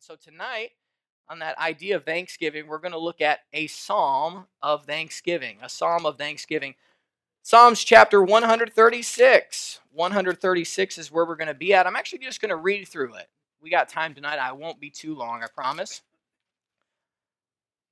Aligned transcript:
And 0.00 0.18
so 0.18 0.30
tonight, 0.30 0.70
on 1.28 1.40
that 1.40 1.58
idea 1.58 1.96
of 1.96 2.04
Thanksgiving, 2.04 2.66
we're 2.66 2.78
going 2.78 2.92
to 2.92 2.98
look 2.98 3.20
at 3.20 3.40
a 3.52 3.66
psalm 3.66 4.46
of 4.62 4.86
thanksgiving, 4.86 5.58
a 5.62 5.68
psalm 5.68 6.06
of 6.06 6.16
thanksgiving. 6.16 6.74
Psalms 7.42 7.84
chapter 7.84 8.22
136. 8.22 9.80
136 9.92 10.98
is 10.98 11.12
where 11.12 11.26
we're 11.26 11.36
going 11.36 11.48
to 11.48 11.54
be 11.54 11.74
at. 11.74 11.86
I'm 11.86 11.96
actually 11.96 12.20
just 12.20 12.40
going 12.40 12.48
to 12.48 12.56
read 12.56 12.88
through 12.88 13.16
it. 13.16 13.28
We 13.60 13.68
got 13.68 13.90
time 13.90 14.14
tonight. 14.14 14.38
I 14.38 14.52
won't 14.52 14.80
be 14.80 14.88
too 14.88 15.14
long, 15.14 15.42
I 15.42 15.48
promise. 15.54 16.00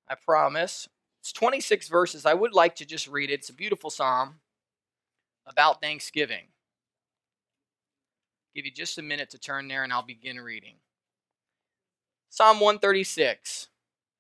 I 0.09 0.15
promise. 0.15 0.89
It's 1.21 1.33
26 1.33 1.89
verses. 1.89 2.25
I 2.25 2.33
would 2.33 2.55
like 2.55 2.77
to 2.77 2.87
just 2.87 3.07
read 3.07 3.29
it. 3.29 3.35
It's 3.35 3.51
a 3.51 3.55
beautiful 3.55 3.91
psalm 3.91 4.37
about 5.47 5.83
Thanksgiving. 5.83 6.47
Give 8.55 8.65
you 8.65 8.73
just 8.73 8.97
a 8.97 9.03
minute 9.03 9.29
to 9.31 9.39
turn 9.39 9.69
there 9.69 9.85
and 9.85 9.93
I'll 9.93 10.03
begin 10.03 10.41
reading. 10.41 10.77
Psalm 12.29 12.61
136 12.61 13.69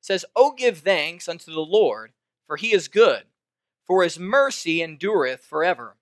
says, 0.01 0.25
"O 0.35 0.53
give 0.53 0.79
thanks 0.79 1.29
unto 1.29 1.53
the 1.53 1.61
Lord, 1.61 2.13
for 2.47 2.57
he 2.57 2.73
is 2.73 2.89
good, 2.89 3.27
for 3.87 4.03
his 4.03 4.19
mercy 4.19 4.83
endureth 4.83 5.45
forever. 5.45 5.97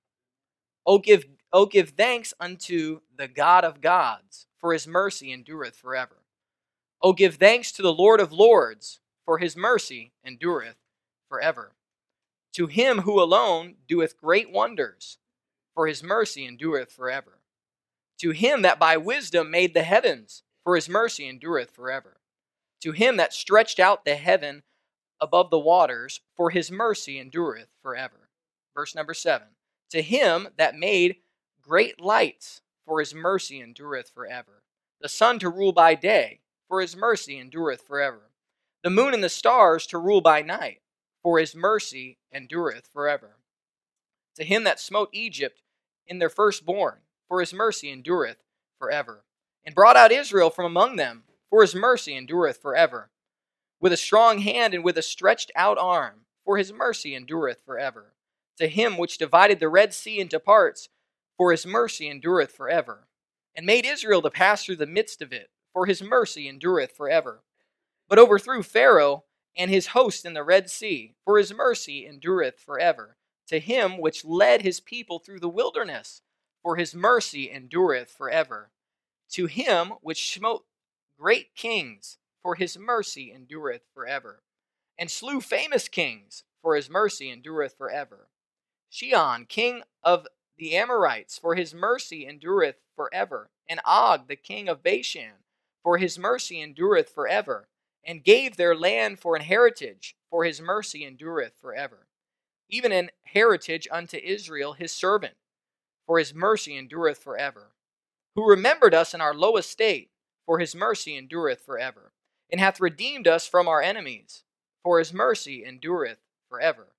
O 0.84 0.98
give, 0.98 1.24
o 1.52 1.66
give 1.66 1.90
thanks 1.90 2.32
unto 2.38 3.00
the 3.14 3.28
God 3.28 3.64
of 3.64 3.80
gods, 3.80 4.46
for 4.58 4.72
his 4.72 4.86
mercy 4.86 5.32
endureth 5.32 5.76
forever. 5.76 6.22
O 7.02 7.12
give 7.12 7.36
thanks 7.36 7.72
to 7.72 7.82
the 7.82 7.92
Lord 7.92 8.20
of 8.20 8.32
lords, 8.32 9.00
for 9.24 9.38
his 9.38 9.56
mercy 9.56 10.12
endureth 10.24 10.76
forever. 11.28 11.74
To 12.52 12.66
him 12.68 13.00
who 13.00 13.20
alone 13.20 13.76
doeth 13.86 14.16
great 14.16 14.50
wonders, 14.50 15.18
for 15.74 15.86
his 15.86 16.02
mercy 16.02 16.46
endureth 16.46 16.90
forever. 16.90 17.40
To 18.20 18.30
him 18.30 18.62
that 18.62 18.78
by 18.78 18.96
wisdom 18.96 19.50
made 19.50 19.74
the 19.74 19.82
heavens, 19.82 20.42
for 20.66 20.74
his 20.74 20.88
mercy 20.88 21.28
endureth 21.28 21.70
forever. 21.70 22.16
To 22.80 22.90
him 22.90 23.18
that 23.18 23.32
stretched 23.32 23.78
out 23.78 24.04
the 24.04 24.16
heaven 24.16 24.64
above 25.20 25.48
the 25.48 25.60
waters, 25.60 26.22
for 26.36 26.50
his 26.50 26.72
mercy 26.72 27.20
endureth 27.20 27.68
forever. 27.80 28.30
Verse 28.74 28.92
number 28.92 29.14
seven. 29.14 29.46
To 29.90 30.02
him 30.02 30.48
that 30.58 30.74
made 30.74 31.18
great 31.62 32.00
lights, 32.00 32.62
for 32.84 32.98
his 32.98 33.14
mercy 33.14 33.60
endureth 33.60 34.10
forever. 34.10 34.64
The 35.00 35.08
sun 35.08 35.38
to 35.38 35.48
rule 35.48 35.70
by 35.70 35.94
day, 35.94 36.40
for 36.66 36.80
his 36.80 36.96
mercy 36.96 37.38
endureth 37.38 37.82
forever. 37.82 38.32
The 38.82 38.90
moon 38.90 39.14
and 39.14 39.22
the 39.22 39.28
stars 39.28 39.86
to 39.86 39.98
rule 39.98 40.20
by 40.20 40.42
night, 40.42 40.80
for 41.22 41.38
his 41.38 41.54
mercy 41.54 42.18
endureth 42.32 42.88
forever. 42.88 43.36
To 44.34 44.42
him 44.42 44.64
that 44.64 44.80
smote 44.80 45.10
Egypt 45.12 45.62
in 46.08 46.18
their 46.18 46.28
firstborn, 46.28 47.02
for 47.28 47.38
his 47.38 47.54
mercy 47.54 47.92
endureth 47.92 48.42
forever 48.80 49.25
and 49.66 49.74
brought 49.74 49.96
out 49.96 50.12
Israel 50.12 50.48
from 50.48 50.64
among 50.64 50.94
them, 50.94 51.24
for 51.50 51.60
his 51.60 51.74
mercy 51.74 52.16
endureth 52.16 52.62
forever. 52.62 53.10
With 53.80 53.92
a 53.92 53.96
strong 53.96 54.38
hand 54.38 54.72
and 54.72 54.84
with 54.84 54.96
a 54.96 55.02
stretched 55.02 55.50
out 55.56 55.76
arm, 55.76 56.24
for 56.44 56.56
his 56.56 56.72
mercy 56.72 57.16
endureth 57.16 57.60
forever. 57.66 58.14
To 58.58 58.68
him 58.68 58.96
which 58.96 59.18
divided 59.18 59.58
the 59.58 59.68
Red 59.68 59.92
Sea 59.92 60.20
into 60.20 60.38
parts, 60.38 60.88
for 61.36 61.50
his 61.50 61.66
mercy 61.66 62.08
endureth 62.08 62.52
forever. 62.52 63.08
And 63.54 63.66
made 63.66 63.84
Israel 63.84 64.22
to 64.22 64.30
pass 64.30 64.64
through 64.64 64.76
the 64.76 64.86
midst 64.86 65.20
of 65.20 65.32
it, 65.32 65.50
for 65.72 65.86
his 65.86 66.02
mercy 66.02 66.48
endureth 66.48 66.92
forever. 66.92 67.42
But 68.08 68.18
overthrew 68.18 68.62
Pharaoh 68.62 69.24
and 69.56 69.70
his 69.70 69.88
host 69.88 70.24
in 70.24 70.34
the 70.34 70.44
Red 70.44 70.70
Sea, 70.70 71.14
for 71.24 71.38
his 71.38 71.52
mercy 71.52 72.06
endureth 72.06 72.60
forever. 72.60 73.16
To 73.48 73.58
him 73.58 73.98
which 73.98 74.24
led 74.24 74.62
his 74.62 74.80
people 74.80 75.18
through 75.18 75.40
the 75.40 75.48
wilderness, 75.48 76.22
for 76.62 76.76
his 76.76 76.94
mercy 76.94 77.50
endureth 77.50 78.10
forever 78.10 78.70
to 79.30 79.46
him 79.46 79.92
which 80.00 80.32
smote 80.32 80.64
great 81.18 81.54
kings, 81.54 82.18
for 82.42 82.54
his 82.54 82.78
mercy 82.78 83.32
endureth 83.32 83.82
forever, 83.92 84.42
and 84.98 85.10
slew 85.10 85.40
famous 85.40 85.88
kings, 85.88 86.44
for 86.62 86.76
his 86.76 86.88
mercy 86.88 87.30
endureth 87.30 87.76
forever. 87.76 88.28
Sihon, 88.90 89.46
king 89.46 89.82
of 90.02 90.26
the 90.56 90.76
Amorites, 90.76 91.38
for 91.38 91.54
his 91.54 91.74
mercy 91.74 92.26
endureth 92.26 92.76
forever, 92.94 93.50
and 93.68 93.80
Og, 93.84 94.28
the 94.28 94.36
king 94.36 94.68
of 94.68 94.82
Bashan, 94.82 95.44
for 95.82 95.98
his 95.98 96.18
mercy 96.18 96.60
endureth 96.60 97.08
forever, 97.08 97.68
and 98.04 98.24
gave 98.24 98.56
their 98.56 98.76
land 98.76 99.18
for 99.18 99.36
an 99.36 99.42
heritage, 99.42 100.16
for 100.30 100.44
his 100.44 100.60
mercy 100.60 101.04
endureth 101.04 101.54
forever. 101.60 102.06
Even 102.68 102.92
an 102.92 103.10
heritage 103.24 103.86
unto 103.90 104.16
Israel 104.18 104.74
his 104.74 104.92
servant, 104.92 105.34
for 106.06 106.18
his 106.18 106.34
mercy 106.34 106.76
endureth 106.76 107.18
forever 107.18 107.72
who 108.36 108.48
remembered 108.48 108.94
us 108.94 109.14
in 109.14 109.20
our 109.20 109.34
low 109.34 109.56
estate, 109.56 110.10
for 110.44 110.58
his 110.58 110.76
mercy 110.76 111.16
endureth 111.16 111.62
forever, 111.62 112.12
and 112.52 112.60
hath 112.60 112.80
redeemed 112.80 113.26
us 113.26 113.48
from 113.48 113.66
our 113.66 113.82
enemies, 113.82 114.44
for 114.84 114.98
his 114.98 115.12
mercy 115.12 115.64
endureth 115.64 116.18
forever, 116.48 116.94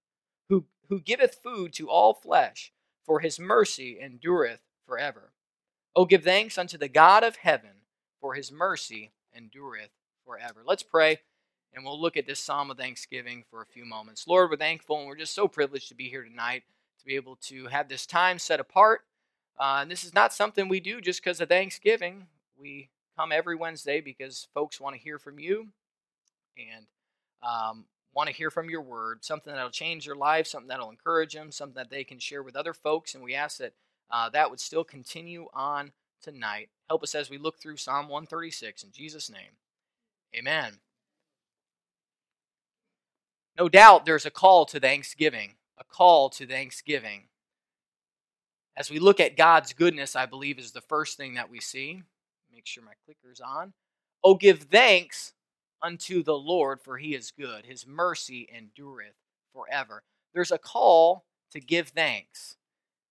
who, 0.49 0.65
who 0.89 0.99
giveth 0.99 1.35
food 1.41 1.71
to 1.71 1.89
all 1.89 2.13
flesh, 2.13 2.73
for 3.05 3.21
his 3.21 3.39
mercy 3.39 3.97
endureth 4.01 4.63
forever. 4.85 5.31
O 5.95 6.05
give 6.05 6.23
thanks 6.23 6.57
unto 6.57 6.77
the 6.77 6.89
God 6.89 7.23
of 7.23 7.37
heaven, 7.37 7.83
for 8.19 8.33
his 8.33 8.51
mercy 8.51 9.11
endureth 9.33 9.91
forever. 10.25 10.63
Let's 10.65 10.83
pray, 10.83 11.19
and 11.73 11.85
we'll 11.85 12.01
look 12.01 12.17
at 12.17 12.25
this 12.25 12.39
psalm 12.39 12.71
of 12.71 12.77
thanksgiving 12.77 13.43
for 13.49 13.61
a 13.61 13.67
few 13.67 13.85
moments. 13.85 14.27
Lord, 14.27 14.49
we're 14.49 14.57
thankful, 14.57 14.97
and 14.97 15.07
we're 15.07 15.15
just 15.15 15.35
so 15.35 15.47
privileged 15.47 15.87
to 15.89 15.95
be 15.95 16.09
here 16.09 16.23
tonight, 16.23 16.63
to 16.99 17.05
be 17.05 17.15
able 17.15 17.35
to 17.43 17.67
have 17.67 17.87
this 17.87 18.07
time 18.07 18.39
set 18.39 18.59
apart 18.59 19.01
uh, 19.59 19.79
and 19.81 19.89
this 19.89 20.03
is 20.03 20.13
not 20.13 20.33
something 20.33 20.67
we 20.67 20.79
do 20.79 21.01
just 21.01 21.23
because 21.23 21.41
of 21.41 21.49
Thanksgiving. 21.49 22.27
We 22.59 22.89
come 23.17 23.31
every 23.31 23.55
Wednesday 23.55 24.01
because 24.01 24.47
folks 24.53 24.79
want 24.79 24.95
to 24.95 25.01
hear 25.01 25.17
from 25.17 25.39
you 25.39 25.67
and 26.57 26.85
um, 27.41 27.85
want 28.13 28.29
to 28.29 28.35
hear 28.35 28.51
from 28.51 28.69
your 28.69 28.81
word, 28.81 29.23
something 29.23 29.53
that'll 29.53 29.69
change 29.69 30.05
their 30.05 30.15
lives, 30.15 30.49
something 30.49 30.67
that'll 30.67 30.89
encourage 30.89 31.33
them, 31.33 31.51
something 31.51 31.75
that 31.75 31.89
they 31.89 32.03
can 32.03 32.19
share 32.19 32.43
with 32.43 32.55
other 32.55 32.73
folks. 32.73 33.15
And 33.15 33.23
we 33.23 33.33
ask 33.33 33.57
that 33.57 33.73
uh, 34.11 34.29
that 34.29 34.49
would 34.49 34.59
still 34.59 34.83
continue 34.83 35.47
on 35.53 35.91
tonight. 36.21 36.69
Help 36.87 37.03
us 37.03 37.15
as 37.15 37.29
we 37.29 37.37
look 37.37 37.59
through 37.59 37.77
Psalm 37.77 38.07
136 38.07 38.83
in 38.83 38.91
Jesus' 38.91 39.29
name. 39.29 39.57
Amen. 40.35 40.73
No 43.57 43.67
doubt 43.67 44.05
there's 44.05 44.25
a 44.25 44.31
call 44.31 44.65
to 44.65 44.79
thanksgiving, 44.79 45.55
a 45.77 45.83
call 45.83 46.29
to 46.29 46.45
thanksgiving 46.45 47.23
as 48.77 48.91
we 48.91 48.99
look 48.99 49.19
at 49.19 49.35
God's 49.35 49.73
goodness, 49.73 50.15
I 50.15 50.27
believe 50.27 50.59
is 50.59 50.71
the 50.71 50.81
first 50.81 51.17
thing 51.17 51.33
that 51.33 51.49
we 51.49 51.59
see. 51.59 52.03
Make 52.53 52.67
sure 52.67 52.83
my 52.83 52.93
clicker's 53.05 53.41
on. 53.41 53.73
Oh, 54.23 54.35
give 54.35 54.59
thanks 54.63 55.33
unto 55.81 56.21
the 56.21 56.37
Lord, 56.37 56.79
for 56.81 56.97
he 56.97 57.15
is 57.15 57.31
good. 57.31 57.65
His 57.65 57.87
mercy 57.87 58.47
endureth 58.55 59.15
forever. 59.51 60.03
There's 60.33 60.51
a 60.51 60.59
call 60.59 61.25
to 61.51 61.59
give 61.59 61.89
thanks. 61.89 62.55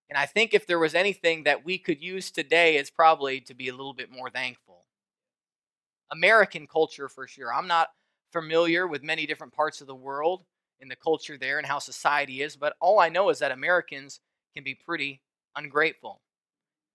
And 0.09 0.17
I 0.17 0.27
think 0.27 0.55
if 0.55 0.69
there 0.69 0.79
was 0.79 0.95
anything 0.95 1.43
that 1.45 1.65
we 1.65 1.79
could 1.79 2.01
use 2.01 2.31
today, 2.31 2.77
it's 2.77 2.91
probably 2.91 3.41
to 3.41 3.55
be 3.55 3.69
a 3.69 3.75
little 3.75 3.95
bit 3.95 4.11
more 4.11 4.31
thankful. 4.31 4.85
American 6.13 6.69
culture, 6.69 7.09
for 7.09 7.27
sure. 7.27 7.53
I'm 7.53 7.67
not 7.67 7.89
familiar 8.33 8.87
with 8.87 9.03
many 9.03 9.27
different 9.27 9.53
parts 9.53 9.81
of 9.81 9.89
the 9.89 9.95
world 9.97 10.45
and 10.81 10.89
the 10.89 10.97
culture 10.97 11.37
there 11.37 11.59
and 11.59 11.67
how 11.67 11.81
society 11.81 12.43
is, 12.43 12.55
but 12.55 12.77
all 12.81 13.01
I 13.01 13.09
know 13.09 13.31
is 13.31 13.41
that 13.41 13.51
Americans 13.51 14.21
can 14.55 14.63
be 14.63 14.75
pretty 14.75 15.21
ungrateful, 15.57 16.21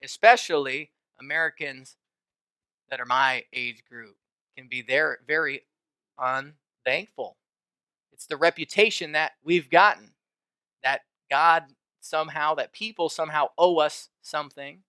especially 0.02 0.90
Americans 1.20 1.96
that 2.90 3.00
are 3.00 3.06
my 3.06 3.44
age 3.52 3.84
group 3.88 4.16
can 4.56 4.68
be 4.68 4.82
there 4.82 5.18
very 5.26 5.62
unthankful. 6.18 7.36
It's 8.12 8.26
the 8.26 8.36
reputation 8.36 9.12
that 9.12 9.32
we've 9.42 9.70
gotten 9.70 10.10
that 10.82 11.02
God 11.30 11.64
somehow, 12.00 12.54
that 12.56 12.72
people 12.72 13.08
somehow 13.08 13.46
owe 13.56 13.78
us 13.78 14.10
something, 14.20 14.80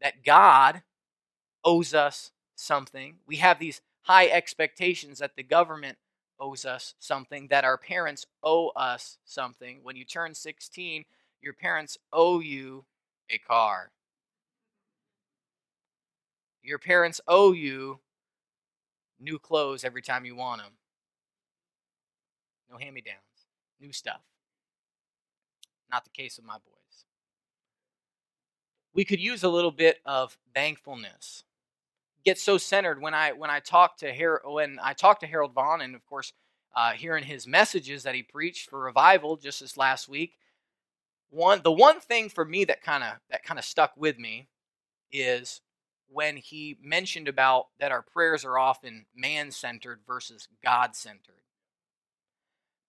that 0.00 0.24
God 0.24 0.82
owes 1.64 1.94
us 1.94 2.32
something. 2.54 3.16
We 3.26 3.36
have 3.36 3.58
these 3.58 3.80
high 4.02 4.28
expectations 4.28 5.18
that 5.18 5.36
the 5.36 5.42
government 5.42 5.98
owes 6.38 6.64
us 6.64 6.94
something, 6.98 7.48
that 7.48 7.64
our 7.64 7.78
parents 7.78 8.26
owe 8.42 8.68
us 8.68 9.18
something. 9.24 9.80
When 9.82 9.96
you 9.96 10.04
turn 10.04 10.34
16, 10.34 11.04
your 11.40 11.54
parents 11.54 11.98
owe 12.12 12.40
you 12.40 12.84
a 13.30 13.38
car. 13.38 13.90
Your 16.62 16.78
parents 16.78 17.20
owe 17.28 17.52
you 17.52 18.00
new 19.20 19.38
clothes 19.38 19.84
every 19.84 20.02
time 20.02 20.24
you 20.24 20.36
want 20.36 20.62
them. 20.62 20.72
No 22.70 22.78
hand 22.78 22.94
me 22.94 23.00
downs, 23.00 23.46
new 23.80 23.92
stuff. 23.92 24.20
Not 25.90 26.04
the 26.04 26.10
case 26.10 26.36
with 26.36 26.46
my 26.46 26.54
boys. 26.58 27.04
We 28.92 29.04
could 29.04 29.20
use 29.20 29.44
a 29.44 29.48
little 29.48 29.70
bit 29.70 30.00
of 30.04 30.36
thankfulness. 30.54 31.44
Get 32.24 32.38
so 32.38 32.58
centered 32.58 33.00
when 33.00 33.14
I 33.14 33.32
when 33.32 33.50
I 33.50 33.60
talk 33.60 33.98
to 33.98 34.12
Har- 34.12 34.42
when 34.44 34.78
I 34.82 34.94
talk 34.94 35.20
to 35.20 35.26
Harold 35.26 35.52
Vaughn, 35.54 35.80
and 35.80 35.94
of 35.94 36.04
course, 36.06 36.32
uh, 36.74 36.92
hearing 36.92 37.24
his 37.24 37.46
messages 37.46 38.02
that 38.02 38.14
he 38.16 38.22
preached 38.22 38.68
for 38.68 38.80
revival 38.80 39.36
just 39.36 39.60
this 39.60 39.76
last 39.76 40.08
week, 40.08 40.36
one 41.36 41.60
the 41.62 41.70
one 41.72 42.00
thing 42.00 42.28
for 42.28 42.44
me 42.44 42.64
that 42.64 42.82
kind 42.82 43.04
of 43.04 43.12
that 43.30 43.44
kind 43.44 43.58
of 43.58 43.64
stuck 43.64 43.92
with 43.96 44.18
me 44.18 44.48
is 45.12 45.60
when 46.08 46.36
he 46.36 46.78
mentioned 46.82 47.28
about 47.28 47.66
that 47.78 47.92
our 47.92 48.02
prayers 48.02 48.44
are 48.44 48.58
often 48.58 49.04
man 49.14 49.50
centered 49.50 50.00
versus 50.06 50.48
God 50.64 50.96
centered. 50.96 51.42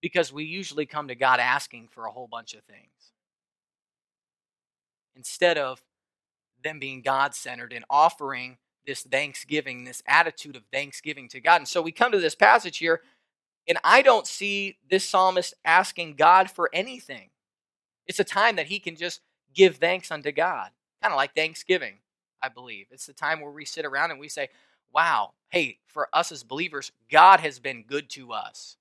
Because 0.01 0.31
we 0.31 0.44
usually 0.45 0.85
come 0.85 1.07
to 1.07 1.15
God 1.15 1.39
asking 1.39 1.89
for 1.89 2.05
a 2.05 2.11
whole 2.11 2.27
bunch 2.27 2.53
of 2.53 2.63
things 2.63 3.13
instead 5.15 5.57
of 5.57 5.81
them 6.63 6.79
being 6.79 7.01
God 7.01 7.33
centered 7.33 7.73
and 7.73 7.83
offering 7.89 8.57
this 8.85 9.01
thanksgiving, 9.01 9.83
this 9.83 10.03
attitude 10.07 10.55
of 10.55 10.63
thanksgiving 10.71 11.27
to 11.29 11.41
God. 11.41 11.57
And 11.57 11.67
so 11.67 11.81
we 11.81 11.91
come 11.91 12.11
to 12.11 12.19
this 12.19 12.35
passage 12.35 12.77
here, 12.77 13.01
and 13.67 13.79
I 13.83 14.03
don't 14.03 14.27
see 14.27 14.77
this 14.89 15.03
psalmist 15.03 15.55
asking 15.65 16.15
God 16.15 16.49
for 16.49 16.69
anything. 16.71 17.31
It's 18.07 18.19
a 18.19 18.24
time 18.24 18.56
that 18.56 18.68
he 18.68 18.80
can 18.80 18.95
just 18.95 19.21
give 19.54 19.77
thanks 19.77 20.12
unto 20.12 20.31
God, 20.31 20.69
kind 21.01 21.13
of 21.13 21.18
like 21.18 21.36
Thanksgiving, 21.36 21.95
I 22.42 22.50
believe. 22.50 22.88
It's 22.92 23.06
the 23.06 23.13
time 23.13 23.42
where 23.42 23.51
we 23.51 23.65
sit 23.65 23.86
around 23.86 24.12
and 24.12 24.19
we 24.19 24.30
say, 24.30 24.50
Wow, 24.94 25.33
hey, 25.50 25.80
for 25.88 26.07
us 26.13 26.31
as 26.31 26.44
believers, 26.44 26.92
God 27.12 27.42
has 27.42 27.59
been 27.59 27.83
good 27.83 28.09
to 28.12 28.31
us. 28.31 28.77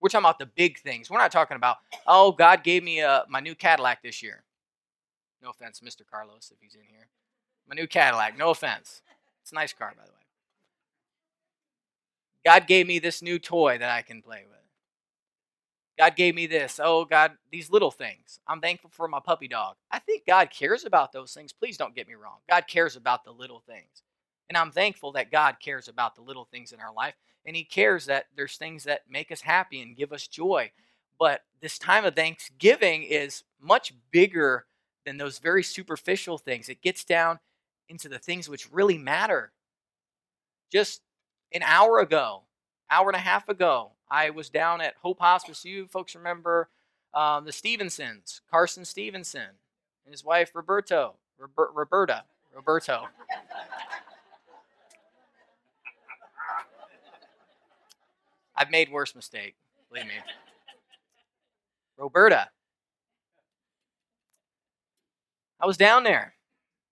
We're 0.00 0.08
talking 0.08 0.24
about 0.24 0.38
the 0.38 0.46
big 0.46 0.78
things. 0.78 1.10
We're 1.10 1.18
not 1.18 1.32
talking 1.32 1.56
about, 1.56 1.78
oh, 2.06 2.32
God 2.32 2.62
gave 2.62 2.82
me 2.82 3.00
uh, 3.00 3.22
my 3.28 3.40
new 3.40 3.54
Cadillac 3.54 4.02
this 4.02 4.22
year. 4.22 4.42
No 5.42 5.50
offense, 5.50 5.80
Mr. 5.80 6.02
Carlos, 6.10 6.52
if 6.52 6.60
he's 6.60 6.74
in 6.74 6.82
here. 6.88 7.08
My 7.68 7.74
new 7.74 7.86
Cadillac. 7.86 8.36
No 8.36 8.50
offense. 8.50 9.02
It's 9.42 9.52
a 9.52 9.54
nice 9.54 9.72
car, 9.72 9.92
by 9.96 10.04
the 10.04 10.10
way. 10.10 10.16
God 12.44 12.66
gave 12.66 12.86
me 12.86 12.98
this 12.98 13.22
new 13.22 13.38
toy 13.38 13.78
that 13.78 13.90
I 13.90 14.02
can 14.02 14.22
play 14.22 14.44
with. 14.48 14.55
God 15.98 16.14
gave 16.14 16.34
me 16.34 16.46
this. 16.46 16.78
Oh, 16.82 17.04
God, 17.04 17.32
these 17.50 17.70
little 17.70 17.90
things. 17.90 18.40
I'm 18.46 18.60
thankful 18.60 18.90
for 18.90 19.08
my 19.08 19.20
puppy 19.20 19.48
dog. 19.48 19.76
I 19.90 19.98
think 19.98 20.26
God 20.26 20.50
cares 20.50 20.84
about 20.84 21.12
those 21.12 21.32
things. 21.32 21.52
Please 21.52 21.78
don't 21.78 21.94
get 21.94 22.06
me 22.06 22.14
wrong. 22.14 22.38
God 22.48 22.66
cares 22.68 22.96
about 22.96 23.24
the 23.24 23.30
little 23.30 23.60
things. 23.60 24.02
And 24.48 24.58
I'm 24.58 24.70
thankful 24.70 25.12
that 25.12 25.32
God 25.32 25.56
cares 25.58 25.88
about 25.88 26.14
the 26.14 26.22
little 26.22 26.44
things 26.44 26.72
in 26.72 26.80
our 26.80 26.92
life. 26.92 27.14
And 27.46 27.56
He 27.56 27.64
cares 27.64 28.06
that 28.06 28.26
there's 28.36 28.56
things 28.56 28.84
that 28.84 29.02
make 29.08 29.32
us 29.32 29.40
happy 29.40 29.80
and 29.80 29.96
give 29.96 30.12
us 30.12 30.26
joy. 30.28 30.70
But 31.18 31.40
this 31.60 31.78
time 31.78 32.04
of 32.04 32.14
Thanksgiving 32.14 33.02
is 33.04 33.44
much 33.60 33.94
bigger 34.10 34.66
than 35.06 35.16
those 35.16 35.38
very 35.38 35.62
superficial 35.62 36.36
things. 36.36 36.68
It 36.68 36.82
gets 36.82 37.04
down 37.04 37.38
into 37.88 38.08
the 38.08 38.18
things 38.18 38.48
which 38.48 38.70
really 38.70 38.98
matter. 38.98 39.52
Just 40.70 41.00
an 41.52 41.62
hour 41.62 42.00
ago, 42.00 42.42
hour 42.90 43.08
and 43.08 43.16
a 43.16 43.20
half 43.20 43.48
ago, 43.48 43.92
I 44.10 44.30
was 44.30 44.48
down 44.48 44.80
at 44.80 44.94
Hope 45.02 45.18
Hospice. 45.20 45.64
You 45.64 45.86
folks 45.86 46.14
remember 46.14 46.68
um, 47.14 47.44
the 47.44 47.52
Stevensons, 47.52 48.40
Carson 48.50 48.84
Stevenson 48.84 49.48
and 50.04 50.12
his 50.12 50.24
wife 50.24 50.54
Roberto, 50.54 51.14
Robert, 51.38 51.70
Roberta, 51.74 52.24
Roberto. 52.54 53.06
I've 58.54 58.70
made 58.70 58.90
worse 58.90 59.14
mistake, 59.14 59.54
believe 59.90 60.06
me. 60.06 60.14
Roberta. 61.98 62.48
I 65.60 65.66
was 65.66 65.76
down 65.76 66.04
there 66.04 66.34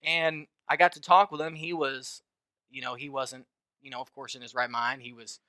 and 0.03 0.47
I 0.69 0.77
got 0.77 0.93
to 0.93 1.01
talk 1.01 1.31
with 1.31 1.41
him. 1.41 1.55
He 1.55 1.73
was, 1.73 2.23
you 2.71 2.83
know, 2.83 2.95
he 2.95 3.09
wasn't, 3.09 3.47
you 3.83 3.91
know, 3.91 4.01
of 4.01 4.13
course, 4.15 4.35
in 4.35 4.43
his 4.43 4.55
right 4.55 4.71
mind. 4.71 5.03
He 5.03 5.13
was. 5.13 5.41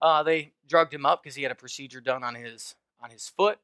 Uh, 0.00 0.22
they 0.22 0.52
drugged 0.68 0.92
him 0.92 1.06
up 1.06 1.22
because 1.22 1.34
he 1.34 1.42
had 1.42 1.52
a 1.52 1.56
procedure 1.56 2.00
done 2.00 2.22
on 2.22 2.34
his 2.34 2.74
on 3.02 3.10
his 3.10 3.28
foot. 3.28 3.58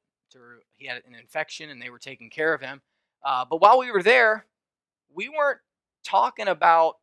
He 0.76 0.86
had 0.86 1.02
an 1.06 1.14
infection, 1.14 1.68
and 1.70 1.80
they 1.80 1.90
were 1.90 1.98
taking 1.98 2.30
care 2.30 2.54
of 2.54 2.62
him. 2.62 2.80
Uh, 3.22 3.44
but 3.44 3.60
while 3.60 3.78
we 3.78 3.90
were 3.90 4.02
there, 4.02 4.46
we 5.14 5.28
weren't 5.28 5.60
talking 6.04 6.48
about, 6.48 6.96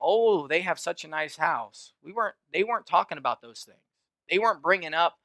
oh, 0.00 0.46
they 0.46 0.60
have 0.60 0.78
such 0.78 1.04
a 1.04 1.08
nice 1.08 1.36
house. 1.36 1.92
We 2.02 2.12
weren't. 2.12 2.34
They 2.52 2.64
weren't 2.64 2.86
talking 2.86 3.18
about 3.18 3.40
those 3.40 3.62
things. 3.62 3.78
They 4.30 4.38
weren't 4.38 4.62
bringing 4.62 4.94
up 4.94 5.18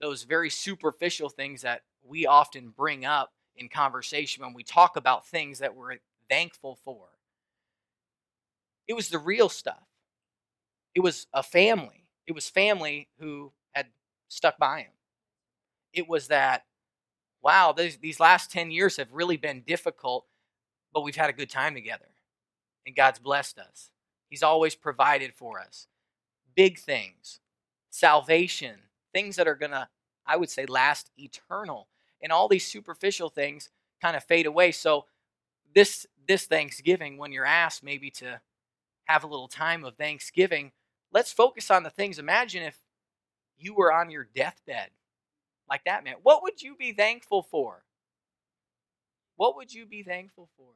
those 0.00 0.24
very 0.24 0.50
superficial 0.50 1.28
things 1.28 1.62
that 1.62 1.82
we 2.04 2.26
often 2.26 2.70
bring 2.70 3.04
up 3.04 3.32
in 3.56 3.68
conversation 3.68 4.42
when 4.42 4.54
we 4.54 4.64
talk 4.64 4.96
about 4.96 5.26
things 5.26 5.58
that 5.58 5.76
we're 5.76 5.96
thankful 6.28 6.78
for. 6.82 7.08
It 8.88 8.94
was 8.94 9.10
the 9.10 9.18
real 9.18 9.48
stuff. 9.48 9.86
It 10.94 11.00
was 11.00 11.26
a 11.32 11.42
family. 11.42 12.01
It 12.26 12.34
was 12.34 12.48
family 12.48 13.08
who 13.18 13.52
had 13.72 13.86
stuck 14.28 14.58
by 14.58 14.80
him. 14.80 14.92
It 15.92 16.08
was 16.08 16.28
that, 16.28 16.64
wow, 17.42 17.72
these, 17.72 17.98
these 17.98 18.20
last 18.20 18.50
10 18.50 18.70
years 18.70 18.96
have 18.96 19.12
really 19.12 19.36
been 19.36 19.62
difficult, 19.66 20.26
but 20.92 21.02
we've 21.02 21.16
had 21.16 21.30
a 21.30 21.34
good 21.34 21.50
time 21.50 21.74
together. 21.74 22.08
And 22.86 22.96
God's 22.96 23.18
blessed 23.18 23.58
us. 23.58 23.90
He's 24.28 24.42
always 24.42 24.74
provided 24.74 25.34
for 25.34 25.60
us. 25.60 25.88
Big 26.54 26.78
things, 26.78 27.40
salvation, 27.90 28.76
things 29.12 29.36
that 29.36 29.48
are 29.48 29.54
going 29.54 29.72
to, 29.72 29.88
I 30.26 30.36
would 30.36 30.50
say, 30.50 30.66
last 30.66 31.10
eternal. 31.16 31.88
And 32.22 32.32
all 32.32 32.48
these 32.48 32.66
superficial 32.66 33.28
things 33.28 33.68
kind 34.00 34.16
of 34.16 34.24
fade 34.24 34.46
away. 34.46 34.72
So, 34.72 35.06
this 35.74 36.06
this 36.26 36.46
Thanksgiving, 36.46 37.18
when 37.18 37.32
you're 37.32 37.44
asked 37.44 37.82
maybe 37.82 38.10
to 38.10 38.40
have 39.04 39.24
a 39.24 39.26
little 39.26 39.48
time 39.48 39.84
of 39.84 39.96
thanksgiving, 39.96 40.72
let's 41.12 41.32
focus 41.32 41.70
on 41.70 41.82
the 41.82 41.90
things. 41.90 42.18
Imagine 42.18 42.62
if 42.62 42.78
you 43.58 43.74
were 43.74 43.92
on 43.92 44.10
your 44.10 44.28
deathbed 44.34 44.90
like 45.68 45.84
that 45.84 46.04
man. 46.04 46.16
What 46.22 46.42
would 46.42 46.62
you 46.62 46.74
be 46.76 46.92
thankful 46.92 47.42
for? 47.42 47.84
What 49.36 49.56
would 49.56 49.72
you 49.72 49.86
be 49.86 50.02
thankful 50.02 50.48
for? 50.56 50.68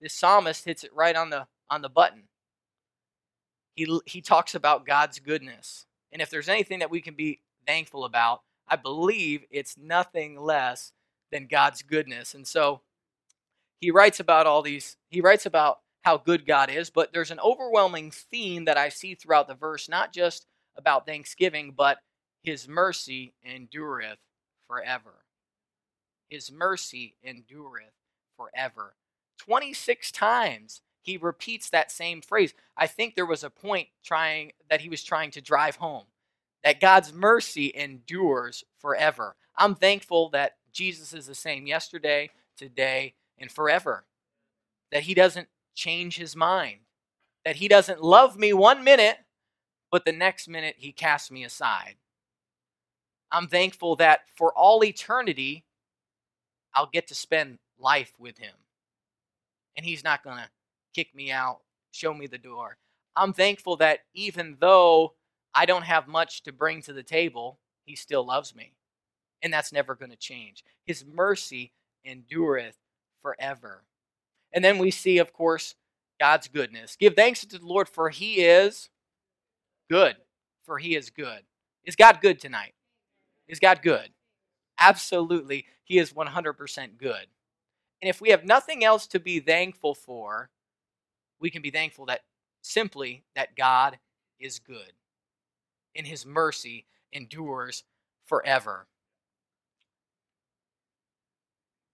This 0.00 0.14
psalmist 0.14 0.64
hits 0.64 0.84
it 0.84 0.94
right 0.94 1.14
on 1.14 1.30
the 1.30 1.46
on 1.68 1.82
the 1.82 1.88
button. 1.88 2.24
He 3.74 4.00
he 4.06 4.20
talks 4.20 4.54
about 4.54 4.86
God's 4.86 5.18
goodness. 5.18 5.86
And 6.12 6.22
if 6.22 6.30
there's 6.30 6.48
anything 6.48 6.80
that 6.80 6.90
we 6.90 7.00
can 7.00 7.14
be 7.14 7.40
thankful 7.66 8.04
about, 8.04 8.42
I 8.66 8.76
believe 8.76 9.44
it's 9.50 9.76
nothing 9.76 10.40
less 10.40 10.92
than 11.30 11.46
God's 11.46 11.82
goodness. 11.82 12.34
And 12.34 12.46
so 12.46 12.80
he 13.80 13.90
writes 13.90 14.20
about 14.20 14.46
all 14.46 14.62
these 14.62 14.96
he 15.10 15.20
writes 15.20 15.46
about 15.46 15.80
how 16.02 16.16
good 16.16 16.46
God 16.46 16.70
is, 16.70 16.90
but 16.90 17.12
there's 17.12 17.30
an 17.30 17.40
overwhelming 17.40 18.10
theme 18.10 18.64
that 18.64 18.78
I 18.78 18.88
see 18.88 19.14
throughout 19.14 19.48
the 19.48 19.54
verse, 19.54 19.88
not 19.88 20.12
just 20.12 20.46
about 20.76 21.06
thanksgiving, 21.06 21.74
but 21.76 21.98
his 22.42 22.68
mercy 22.68 23.34
endureth 23.44 24.18
forever. 24.66 25.24
His 26.28 26.50
mercy 26.50 27.16
endureth 27.22 27.92
forever. 28.36 28.94
26 29.38 30.12
times 30.12 30.80
he 31.02 31.16
repeats 31.16 31.70
that 31.70 31.90
same 31.90 32.22
phrase. 32.22 32.54
I 32.76 32.86
think 32.86 33.14
there 33.14 33.26
was 33.26 33.42
a 33.42 33.50
point 33.50 33.88
trying 34.04 34.52
that 34.68 34.82
he 34.82 34.88
was 34.88 35.02
trying 35.02 35.30
to 35.32 35.40
drive 35.40 35.76
home 35.76 36.04
that 36.62 36.80
God's 36.80 37.12
mercy 37.12 37.72
endures 37.74 38.64
forever. 38.78 39.36
I'm 39.56 39.74
thankful 39.74 40.28
that 40.30 40.56
Jesus 40.72 41.12
is 41.12 41.26
the 41.26 41.34
same 41.34 41.66
yesterday, 41.66 42.30
today, 42.56 43.14
and 43.38 43.50
forever. 43.50 44.04
That 44.92 45.04
he 45.04 45.14
doesn't 45.14 45.48
change 45.74 46.16
his 46.16 46.36
mind. 46.36 46.80
That 47.44 47.56
he 47.56 47.68
doesn't 47.68 48.02
love 48.02 48.36
me 48.36 48.52
one 48.52 48.84
minute, 48.84 49.18
but 49.90 50.04
the 50.04 50.12
next 50.12 50.48
minute 50.48 50.76
he 50.78 50.92
casts 50.92 51.30
me 51.30 51.44
aside. 51.44 51.96
I'm 53.32 53.46
thankful 53.46 53.96
that 53.96 54.20
for 54.36 54.52
all 54.52 54.84
eternity, 54.84 55.64
I'll 56.74 56.90
get 56.92 57.08
to 57.08 57.14
spend 57.14 57.58
life 57.78 58.12
with 58.18 58.38
him. 58.38 58.54
And 59.76 59.86
he's 59.86 60.04
not 60.04 60.22
going 60.22 60.36
to 60.36 60.48
kick 60.94 61.14
me 61.14 61.30
out, 61.30 61.60
show 61.92 62.12
me 62.12 62.26
the 62.26 62.38
door. 62.38 62.76
I'm 63.16 63.32
thankful 63.32 63.76
that 63.76 64.00
even 64.14 64.56
though 64.60 65.14
I 65.54 65.66
don't 65.66 65.84
have 65.84 66.08
much 66.08 66.42
to 66.44 66.52
bring 66.52 66.82
to 66.82 66.92
the 66.92 67.02
table, 67.02 67.58
he 67.84 67.96
still 67.96 68.24
loves 68.24 68.54
me. 68.54 68.72
And 69.42 69.52
that's 69.52 69.72
never 69.72 69.94
going 69.94 70.10
to 70.10 70.16
change. 70.16 70.64
His 70.84 71.04
mercy 71.04 71.72
endureth 72.04 72.76
forever. 73.22 73.84
And 74.52 74.64
then 74.64 74.78
we 74.78 74.90
see, 74.90 75.18
of 75.18 75.32
course, 75.32 75.74
God's 76.18 76.48
goodness. 76.48 76.96
Give 76.96 77.14
thanks 77.14 77.44
to 77.46 77.58
the 77.58 77.66
Lord, 77.66 77.88
for 77.88 78.10
he 78.10 78.42
is 78.42 78.90
good. 79.88 80.16
For 80.64 80.78
he 80.78 80.94
is 80.94 81.10
good. 81.10 81.42
Is 81.84 81.96
God 81.96 82.20
good 82.20 82.38
tonight? 82.38 82.74
Is 83.48 83.58
God 83.58 83.80
good? 83.82 84.10
Absolutely. 84.78 85.66
He 85.84 85.98
is 85.98 86.12
100% 86.12 86.98
good. 86.98 87.26
And 88.02 88.08
if 88.08 88.20
we 88.20 88.30
have 88.30 88.44
nothing 88.44 88.84
else 88.84 89.06
to 89.08 89.20
be 89.20 89.40
thankful 89.40 89.94
for, 89.94 90.50
we 91.40 91.50
can 91.50 91.62
be 91.62 91.70
thankful 91.70 92.06
that 92.06 92.20
simply 92.62 93.24
that 93.34 93.56
God 93.56 93.98
is 94.38 94.58
good. 94.58 94.92
And 95.96 96.06
his 96.06 96.24
mercy 96.24 96.86
endures 97.12 97.84
forever. 98.24 98.86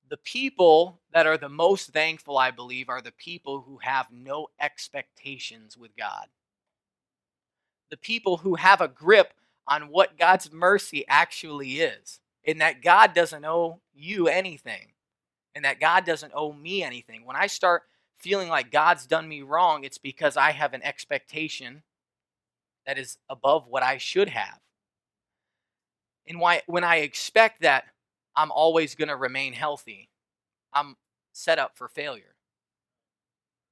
The 0.09 0.17
people 0.19 1.01
that 1.13 1.27
are 1.27 1.37
the 1.37 1.49
most 1.49 1.93
thankful, 1.93 2.39
I 2.39 2.51
believe, 2.51 2.89
are 2.89 3.03
the 3.03 3.13
people 3.13 3.61
who 3.61 3.79
have 3.83 4.07
no 4.11 4.49
expectations 4.61 5.77
with 5.77 5.97
God. 5.97 6.27
The 7.91 7.97
people 7.97 8.37
who 8.37 8.55
have 8.57 8.81
a 8.81 8.89
grip 8.89 9.33
on 9.69 9.89
what 9.89 10.19
God's 10.19 10.53
mercy 10.53 11.05
actually 11.09 11.81
is, 11.81 12.21
in 12.45 12.59
that 12.59 12.83
God 12.83 13.15
doesn't 13.15 13.45
owe 13.45 13.81
you 13.95 14.29
anything, 14.29 14.93
and 15.55 15.65
that 15.65 15.81
God 15.81 16.05
doesn't 16.05 16.33
owe 16.35 16.53
me 16.53 16.83
anything. 16.83 17.25
When 17.25 17.37
I 17.37 17.49
start 17.49 17.83
feeling 18.17 18.49
like 18.49 18.71
God's 18.71 19.07
done 19.07 19.29
me 19.29 19.43
wrong, 19.43 19.85
it's 19.85 19.99
because 19.99 20.37
I 20.37 20.53
have 20.53 20.73
an 20.73 20.83
expectation 20.83 21.83
that 22.87 22.99
is 22.99 23.19
above 23.29 23.67
what 23.67 23.83
I 23.83 23.99
should 23.99 24.29
have. 24.29 24.61
And 26.29 26.41
why 26.41 26.63
when 26.67 26.85
I 26.85 26.97
expect 26.97 27.63
that 27.63 27.85
I'm 28.37 28.53
always 28.53 28.95
going 28.95 29.09
to 29.09 29.17
remain 29.17 29.53
healthy, 29.55 30.09
I'm 30.73 30.97
set 31.33 31.59
up 31.59 31.77
for 31.77 31.89
failure. 31.89 32.35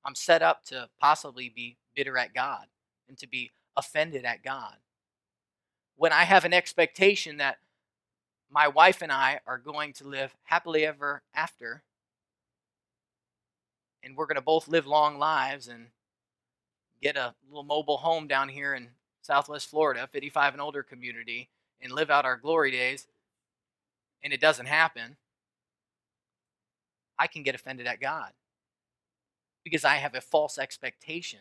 I'm 0.04 0.14
set 0.14 0.42
up 0.42 0.64
to 0.66 0.88
possibly 1.00 1.48
be 1.48 1.76
bitter 1.94 2.18
at 2.18 2.34
God 2.34 2.66
and 3.08 3.16
to 3.18 3.26
be 3.26 3.52
offended 3.76 4.24
at 4.24 4.42
God. 4.42 4.76
When 5.96 6.12
I 6.12 6.24
have 6.24 6.44
an 6.44 6.52
expectation 6.52 7.38
that 7.38 7.58
my 8.50 8.68
wife 8.68 9.00
and 9.00 9.10
I 9.10 9.40
are 9.46 9.58
going 9.58 9.92
to 9.94 10.06
live 10.06 10.34
happily 10.44 10.84
ever 10.86 11.22
after, 11.34 11.82
and 14.02 14.16
we're 14.16 14.26
going 14.26 14.36
to 14.36 14.42
both 14.42 14.68
live 14.68 14.86
long 14.86 15.18
lives 15.18 15.68
and 15.68 15.86
get 17.02 17.16
a 17.16 17.34
little 17.48 17.62
mobile 17.62 17.96
home 17.96 18.26
down 18.26 18.48
here 18.48 18.74
in 18.74 18.88
Southwest 19.22 19.70
Florida, 19.70 20.06
55 20.10 20.52
and 20.52 20.60
older 20.60 20.82
community, 20.82 21.48
and 21.80 21.92
live 21.92 22.10
out 22.10 22.26
our 22.26 22.36
glory 22.36 22.70
days, 22.70 23.06
and 24.24 24.32
it 24.32 24.40
doesn't 24.40 24.66
happen, 24.66 25.16
I 27.18 27.28
can 27.28 27.44
get 27.44 27.54
offended 27.54 27.86
at 27.86 28.00
God 28.00 28.32
because 29.62 29.84
I 29.84 29.96
have 29.96 30.14
a 30.14 30.20
false 30.20 30.58
expectation. 30.58 31.40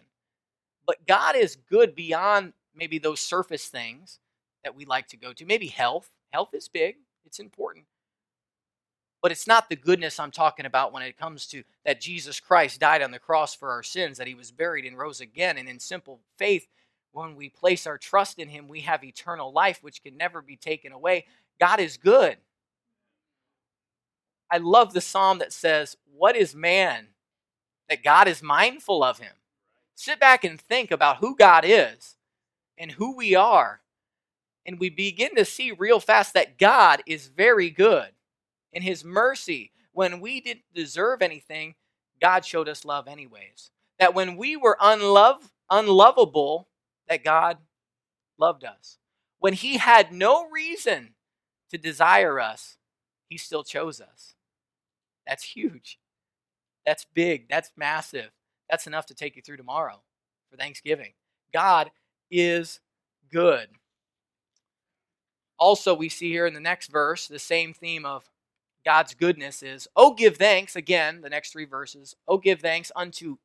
But 0.86 1.08
God 1.08 1.36
is 1.36 1.56
good 1.56 1.96
beyond 1.96 2.54
maybe 2.76 3.00
those 3.00 3.22
surface 3.22 3.68
things 3.68 4.20
that 4.64 4.76
we 4.76 4.86
like 4.86 5.08
to 5.08 5.18
go 5.18 5.34
to. 5.34 5.46
Maybe 5.46 5.68
health. 5.68 6.10
Health 6.32 6.54
is 6.54 6.68
big, 6.68 6.96
it's 7.26 7.40
important. 7.40 7.86
But 9.22 9.32
it's 9.32 9.48
not 9.48 9.70
the 9.70 9.76
goodness 9.76 10.20
I'm 10.20 10.32
talking 10.32 10.66
about 10.66 10.92
when 10.92 11.04
it 11.04 11.18
comes 11.18 11.46
to 11.48 11.64
that 11.86 12.02
Jesus 12.02 12.40
Christ 12.40 12.80
died 12.80 13.02
on 13.02 13.12
the 13.12 13.20
cross 13.20 13.56
for 13.56 13.72
our 13.72 13.84
sins, 13.84 14.18
that 14.18 14.28
he 14.28 14.36
was 14.36 14.52
buried 14.52 14.86
and 14.86 14.98
rose 14.98 15.22
again. 15.22 15.58
And 15.58 15.70
in 15.70 15.80
simple 15.80 16.20
faith, 16.38 16.68
when 17.14 17.36
we 17.36 17.48
place 17.50 17.88
our 17.88 17.98
trust 17.98 18.40
in 18.40 18.50
him, 18.50 18.68
we 18.68 18.82
have 18.82 19.04
eternal 19.04 19.54
life, 19.54 19.82
which 19.82 20.04
can 20.04 20.18
never 20.18 20.42
be 20.42 20.58
taken 20.58 20.92
away. 20.92 21.26
God 21.60 21.80
is 21.80 21.96
good. 21.96 22.38
I 24.54 24.58
love 24.58 24.94
the 24.94 25.02
psalm 25.02 25.40
that 25.40 25.52
says, 25.52 25.98
What 26.16 26.36
is 26.36 26.54
man 26.54 27.08
that 27.90 28.04
God 28.04 28.28
is 28.28 28.44
mindful 28.44 29.04
of 29.04 29.18
him? 29.18 29.34
Sit 29.96 30.20
back 30.20 30.44
and 30.44 30.62
think 30.62 30.92
about 30.92 31.18
who 31.18 31.36
God 31.36 31.64
is 31.66 32.18
and 32.78 32.92
who 32.92 33.16
we 33.18 33.34
are. 33.34 33.82
And 34.64 34.80
we 34.80 34.92
begin 34.92 35.36
to 35.38 35.44
see 35.44 35.72
real 35.72 36.00
fast 36.00 36.36
that 36.36 36.60
God 36.60 37.02
is 37.08 37.30
very 37.30 37.72
good. 37.72 38.10
In 38.72 38.84
his 38.84 39.04
mercy, 39.04 39.72
when 39.92 40.20
we 40.20 40.40
didn't 40.40 40.66
deserve 40.76 41.24
anything, 41.24 41.74
God 42.22 42.46
showed 42.46 42.70
us 42.70 42.86
love 42.86 43.08
anyways. 43.08 43.72
That 43.98 44.14
when 44.14 44.38
we 44.38 44.56
were 44.56 44.78
unlove, 44.80 45.52
unlovable, 45.72 46.68
that 47.10 47.24
God 47.24 47.58
loved 48.38 48.66
us. 48.66 49.00
When 49.40 49.54
he 49.54 49.78
had 49.78 50.12
no 50.12 50.48
reason 50.52 51.16
to 51.72 51.80
desire 51.80 52.40
us, 52.40 52.78
he 53.30 53.38
still 53.40 53.64
chose 53.64 54.00
us. 54.00 54.36
That's 55.28 55.44
huge. 55.44 56.00
That's 56.86 57.06
big. 57.14 57.50
That's 57.50 57.72
massive. 57.78 58.32
That's 58.70 58.88
enough 58.88 59.06
to 59.08 59.16
take 59.16 59.36
you 59.36 59.42
through 59.42 59.58
tomorrow 59.58 60.02
for 60.50 60.58
Thanksgiving. 60.58 61.14
God 61.54 61.92
is 62.32 62.80
good. 63.32 63.68
Also, 65.60 65.94
we 65.94 66.10
see 66.10 66.30
here 66.30 66.46
in 66.46 66.54
the 66.54 66.60
next 66.60 66.92
verse 66.92 67.28
the 67.28 67.40
same 67.40 67.74
theme 67.74 68.06
of 68.06 68.30
God's 68.86 69.14
goodness 69.14 69.64
is, 69.64 69.88
Oh, 69.96 70.14
give 70.14 70.38
thanks, 70.38 70.76
again, 70.76 71.22
the 71.22 71.30
next 71.30 71.52
three 71.52 71.66
verses, 71.66 72.16
Oh, 72.28 72.38
give 72.38 72.60
thanks 72.60 72.92
unto 72.96 73.38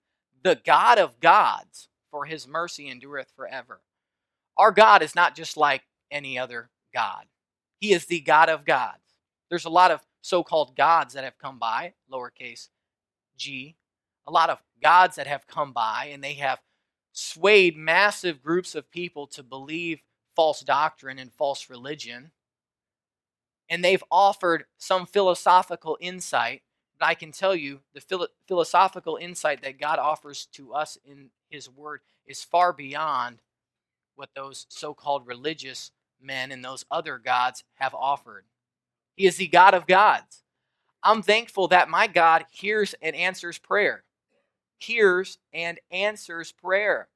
the 0.43 0.61
God 0.65 0.99
of 0.99 1.21
gods, 1.21 1.89
for 2.11 2.25
his 2.25 2.49
mercy 2.49 2.89
endureth 2.91 3.31
forever. 3.37 3.81
Our 4.57 4.73
God 4.73 5.03
is 5.03 5.15
not 5.15 5.37
just 5.37 5.57
like 5.57 5.83
any 6.11 6.39
other 6.39 6.71
God, 6.93 7.27
He 7.81 7.93
is 7.93 8.07
the 8.07 8.21
God 8.21 8.49
of 8.49 8.65
gods. 8.65 8.99
There's 9.49 9.67
a 9.67 9.71
lot 9.71 9.91
of 9.91 10.01
so 10.21 10.43
called 10.43 10.77
gods 10.77 11.15
that 11.15 11.25
have 11.25 11.39
come 11.39 11.59
by, 11.59 11.95
lowercase 12.13 12.69
g, 13.37 13.77
a 14.27 14.31
lot 14.31 14.51
of 14.51 14.63
gods 14.83 15.17
that 15.17 15.27
have 15.27 15.47
come 15.47 15.73
by, 15.73 16.11
and 16.13 16.23
they 16.23 16.35
have 16.35 16.61
swayed 17.13 17.77
massive 17.77 18.43
groups 18.43 18.75
of 18.75 18.91
people 18.91 19.27
to 19.27 19.43
believe 19.43 20.03
false 20.37 20.61
doctrine 20.61 21.19
and 21.19 21.33
false 21.33 21.71
religion. 21.71 22.31
And 23.69 23.85
they've 23.85 24.05
offered 24.11 24.65
some 24.77 25.07
philosophical 25.07 25.99
insight. 26.01 26.63
But 26.99 27.07
I 27.07 27.15
can 27.15 27.33
tell 27.33 27.55
you 27.55 27.81
the 27.95 28.01
philo- 28.01 28.29
philosophical 28.47 29.17
insight 29.17 29.63
that 29.63 29.81
God 29.81 29.99
offers 29.99 30.47
to 30.53 30.75
us 30.75 30.99
in 31.05 31.31
His 31.49 31.69
Word 31.69 32.01
is 32.27 32.43
far 32.43 32.73
beyond 32.73 33.41
what 34.17 34.31
those 34.35 34.67
so 34.69 34.95
called 34.95 35.27
religious 35.27 35.93
men 36.21 36.51
and 36.51 36.65
those 36.65 36.85
other 36.91 37.19
gods 37.19 37.65
have 37.75 37.95
offered. 37.95 38.45
He 39.19 39.27
is 39.27 39.37
the 39.37 39.49
God 39.49 39.75
of 39.75 39.89
gods. 39.89 40.45
I'm 41.03 41.23
thankful 41.23 41.67
that 41.69 41.91
my 41.91 42.07
God 42.07 42.45
hears 42.53 42.95
and 43.03 43.17
answers 43.17 43.59
prayer. 43.59 44.05
Hears 44.79 45.39
and 45.53 45.81
answers 45.91 46.53
prayer. 46.53 47.09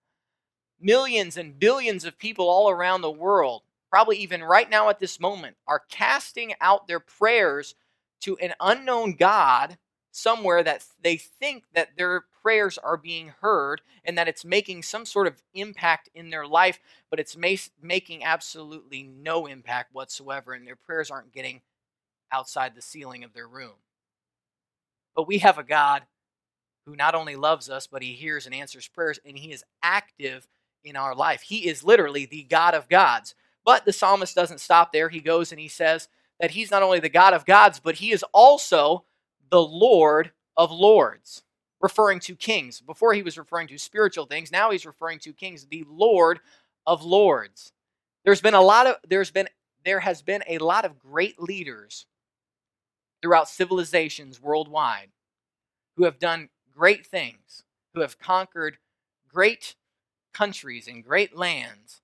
Millions 0.81 1.37
and 1.37 1.61
billions 1.61 2.05
of 2.05 2.19
people 2.19 2.49
all 2.49 2.69
around 2.69 3.03
the 3.03 3.11
world, 3.11 3.63
probably 3.89 4.17
even 4.17 4.43
right 4.43 4.69
now 4.69 4.89
at 4.89 4.99
this 4.99 5.21
moment, 5.21 5.57
are 5.69 5.85
casting 5.91 6.55
out 6.61 6.89
their 6.89 6.99
prayers 6.99 7.77
to 8.23 8.37
an 8.39 8.53
unknown 8.59 9.13
God 9.13 9.79
somewhere 10.11 10.65
that 10.65 10.85
they 11.05 11.17
think 11.17 11.63
that 11.73 11.97
their 11.97 12.25
prayers 12.43 12.79
are 12.79 12.97
being 12.97 13.33
heard 13.41 13.81
and 14.05 14.19
that 14.19 14.27
it's 14.27 14.45
making 14.45 14.83
some 14.83 15.07
sort 15.07 15.29
of 15.29 15.41
impact 15.55 16.09
in 16.17 16.31
their 16.31 16.49
life, 16.49 16.81
but 17.11 17.21
it's 17.21 17.37
making 17.81 18.25
absolutely 18.25 19.05
no 19.05 19.47
impact 19.47 19.95
whatsoever, 19.95 20.53
and 20.53 20.67
their 20.67 20.75
prayers 20.75 21.09
aren't 21.13 21.33
getting 21.33 21.61
outside 22.33 22.75
the 22.75 22.83
ceiling 22.83 23.25
of 23.25 23.33
their 23.33 23.49
room. 23.49 23.75
But 25.15 25.29
we 25.29 25.39
have 25.39 25.59
a 25.59 25.65
God 25.65 26.03
who 26.87 26.97
not 26.97 27.15
only 27.15 27.37
loves 27.37 27.71
us, 27.71 27.87
but 27.87 28.03
he 28.03 28.13
hears 28.13 28.47
and 28.47 28.55
answers 28.55 28.89
prayers, 28.89 29.21
and 29.25 29.39
he 29.39 29.53
is 29.53 29.65
active 29.83 30.49
in 30.85 30.97
our 30.97 31.15
life. 31.15 31.43
He 31.43 31.69
is 31.69 31.85
literally 31.85 32.27
the 32.27 32.43
God 32.45 32.75
of 32.75 32.89
gods. 32.89 33.35
But 33.65 33.85
the 33.85 33.93
psalmist 33.93 34.35
doesn't 34.35 34.61
stop 34.61 34.93
there. 34.93 35.09
He 35.09 35.21
goes 35.21 35.53
and 35.53 35.61
he 35.61 35.69
says 35.69 36.09
that 36.41 36.51
he's 36.51 36.71
not 36.71 36.83
only 36.83 36.99
the 36.99 37.09
God 37.09 37.35
of 37.35 37.47
gods, 37.47 37.79
but 37.79 37.97
he 37.97 38.11
is 38.11 38.25
also 38.33 39.05
the 39.51 39.63
Lord 39.63 40.33
of 40.57 40.73
lords, 40.73 41.43
referring 41.81 42.19
to 42.21 42.35
kings. 42.35 42.81
Before 42.81 43.15
he 43.15 43.23
was 43.23 43.39
referring 43.39 43.69
to 43.69 43.79
spiritual 43.79 44.27
things, 44.27 44.51
now 44.51 44.71
he's 44.71 44.87
referring 44.87 45.21
to 45.21 45.33
kings, 45.33 45.67
the 45.67 45.85
Lord 45.89 46.41
of 46.87 47.05
lords. 47.05 47.73
There's 48.25 48.41
been 48.41 48.55
a 48.55 48.61
lot 48.61 48.87
of 48.87 48.97
there's 49.09 49.31
been 49.31 49.49
there 49.85 50.01
has 50.01 50.23
been 50.23 50.43
a 50.49 50.59
lot 50.59 50.85
of 50.85 50.99
great 50.99 51.41
leaders 51.41 52.07
throughout 53.23 53.49
civilizations 53.49 54.43
worldwide 54.43 55.09
who 55.97 56.05
have 56.05 56.19
done 56.19 56.49
great 56.75 57.07
things, 57.07 57.63
who 57.95 58.01
have 58.01 58.19
conquered 58.19 58.79
great 59.29 59.77
countries 60.35 60.89
and 60.89 61.05
great 61.05 61.37
lands. 61.37 62.01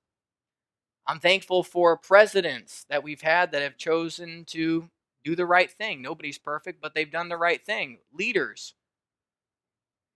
I'm 1.06 1.20
thankful 1.20 1.62
for 1.62 1.96
presidents 1.96 2.84
that 2.90 3.02
we've 3.02 3.22
had 3.22 3.50
that 3.52 3.62
have 3.62 3.78
chosen 3.78 4.44
to 4.48 4.90
do 5.25 5.34
the 5.34 5.46
right 5.46 5.70
thing. 5.70 6.02
Nobody's 6.02 6.38
perfect, 6.38 6.80
but 6.80 6.94
they've 6.94 7.10
done 7.10 7.30
the 7.30 7.37
right 7.37 7.64
thing. 7.64 7.98
Leaders. 8.12 8.75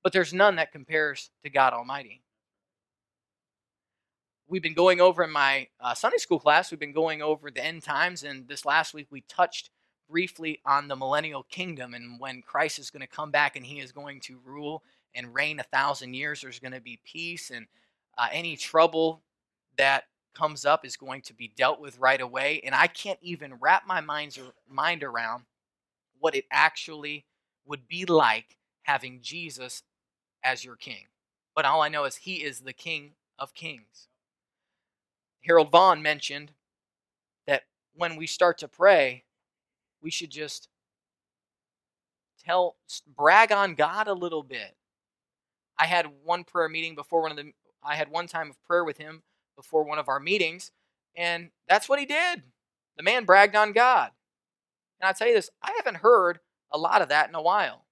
But 0.02 0.12
there's 0.12 0.34
none 0.34 0.56
that 0.56 0.72
compares 0.72 1.30
to 1.44 1.50
God 1.50 1.72
Almighty. 1.72 2.22
We've 4.48 4.62
been 4.62 4.74
going 4.74 5.00
over 5.00 5.24
in 5.24 5.30
my 5.30 5.68
uh, 5.80 5.94
Sunday 5.94 6.18
school 6.18 6.38
class, 6.38 6.70
we've 6.70 6.80
been 6.80 6.92
going 6.92 7.22
over 7.22 7.50
the 7.50 7.64
end 7.64 7.82
times, 7.82 8.22
and 8.22 8.46
this 8.48 8.66
last 8.66 8.92
week 8.92 9.06
we 9.10 9.22
touched 9.22 9.70
briefly 10.12 10.60
on 10.66 10.88
the 10.88 10.94
millennial 10.94 11.42
kingdom 11.44 11.94
and 11.94 12.20
when 12.20 12.42
Christ 12.42 12.78
is 12.78 12.90
going 12.90 13.00
to 13.00 13.06
come 13.06 13.30
back 13.30 13.56
and 13.56 13.64
he 13.64 13.80
is 13.80 13.92
going 13.92 14.20
to 14.20 14.38
rule 14.44 14.82
and 15.14 15.34
reign 15.34 15.58
a 15.58 15.64
thousand 15.64 16.12
years. 16.12 16.42
There's 16.42 16.58
going 16.58 16.74
to 16.74 16.80
be 16.80 17.00
peace, 17.02 17.50
and 17.50 17.66
uh, 18.18 18.28
any 18.30 18.56
trouble 18.56 19.22
that 19.78 20.04
comes 20.34 20.66
up 20.66 20.84
is 20.84 20.96
going 20.96 21.22
to 21.22 21.34
be 21.34 21.50
dealt 21.56 21.80
with 21.80 21.98
right 21.98 22.20
away. 22.20 22.60
And 22.64 22.74
I 22.74 22.86
can't 22.86 23.18
even 23.22 23.54
wrap 23.58 23.86
my 23.86 24.02
mind's, 24.02 24.38
mind 24.68 25.02
around 25.02 25.44
what 26.20 26.34
it 26.34 26.44
actually 26.50 27.24
would 27.66 27.88
be 27.88 28.04
like 28.04 28.58
having 28.82 29.20
Jesus 29.22 29.82
as 30.44 30.64
your 30.64 30.76
king. 30.76 31.06
But 31.54 31.64
all 31.64 31.80
I 31.80 31.88
know 31.88 32.04
is 32.04 32.16
he 32.16 32.36
is 32.36 32.60
the 32.60 32.72
king 32.74 33.12
of 33.38 33.54
kings. 33.54 34.08
Harold 35.44 35.70
Vaughn 35.70 36.02
mentioned 36.02 36.52
that 37.46 37.62
when 37.94 38.16
we 38.16 38.26
start 38.26 38.58
to 38.58 38.68
pray, 38.68 39.24
we 40.02 40.10
should 40.10 40.30
just 40.30 40.68
tell 42.44 42.76
brag 43.16 43.52
on 43.52 43.74
God 43.74 44.08
a 44.08 44.14
little 44.14 44.42
bit. 44.42 44.76
I 45.78 45.86
had 45.86 46.06
one 46.24 46.44
prayer 46.44 46.68
meeting 46.68 46.94
before 46.94 47.22
one 47.22 47.32
of 47.32 47.36
the 47.38 47.52
I 47.84 47.96
had 47.96 48.10
one 48.10 48.28
time 48.28 48.50
of 48.50 48.62
prayer 48.64 48.84
with 48.84 48.98
him 48.98 49.22
before 49.56 49.84
one 49.84 49.98
of 49.98 50.08
our 50.08 50.20
meetings, 50.20 50.72
and 51.16 51.50
that's 51.68 51.88
what 51.88 52.00
he 52.00 52.06
did. 52.06 52.42
The 52.96 53.02
man 53.04 53.24
bragged 53.24 53.56
on 53.56 53.72
God. 53.72 54.10
And 55.00 55.08
I 55.08 55.12
tell 55.12 55.28
you 55.28 55.34
this, 55.34 55.50
I 55.62 55.72
haven't 55.76 55.98
heard 55.98 56.40
a 56.72 56.78
lot 56.78 57.02
of 57.02 57.08
that 57.10 57.28
in 57.28 57.34
a 57.34 57.42
while. 57.42 57.86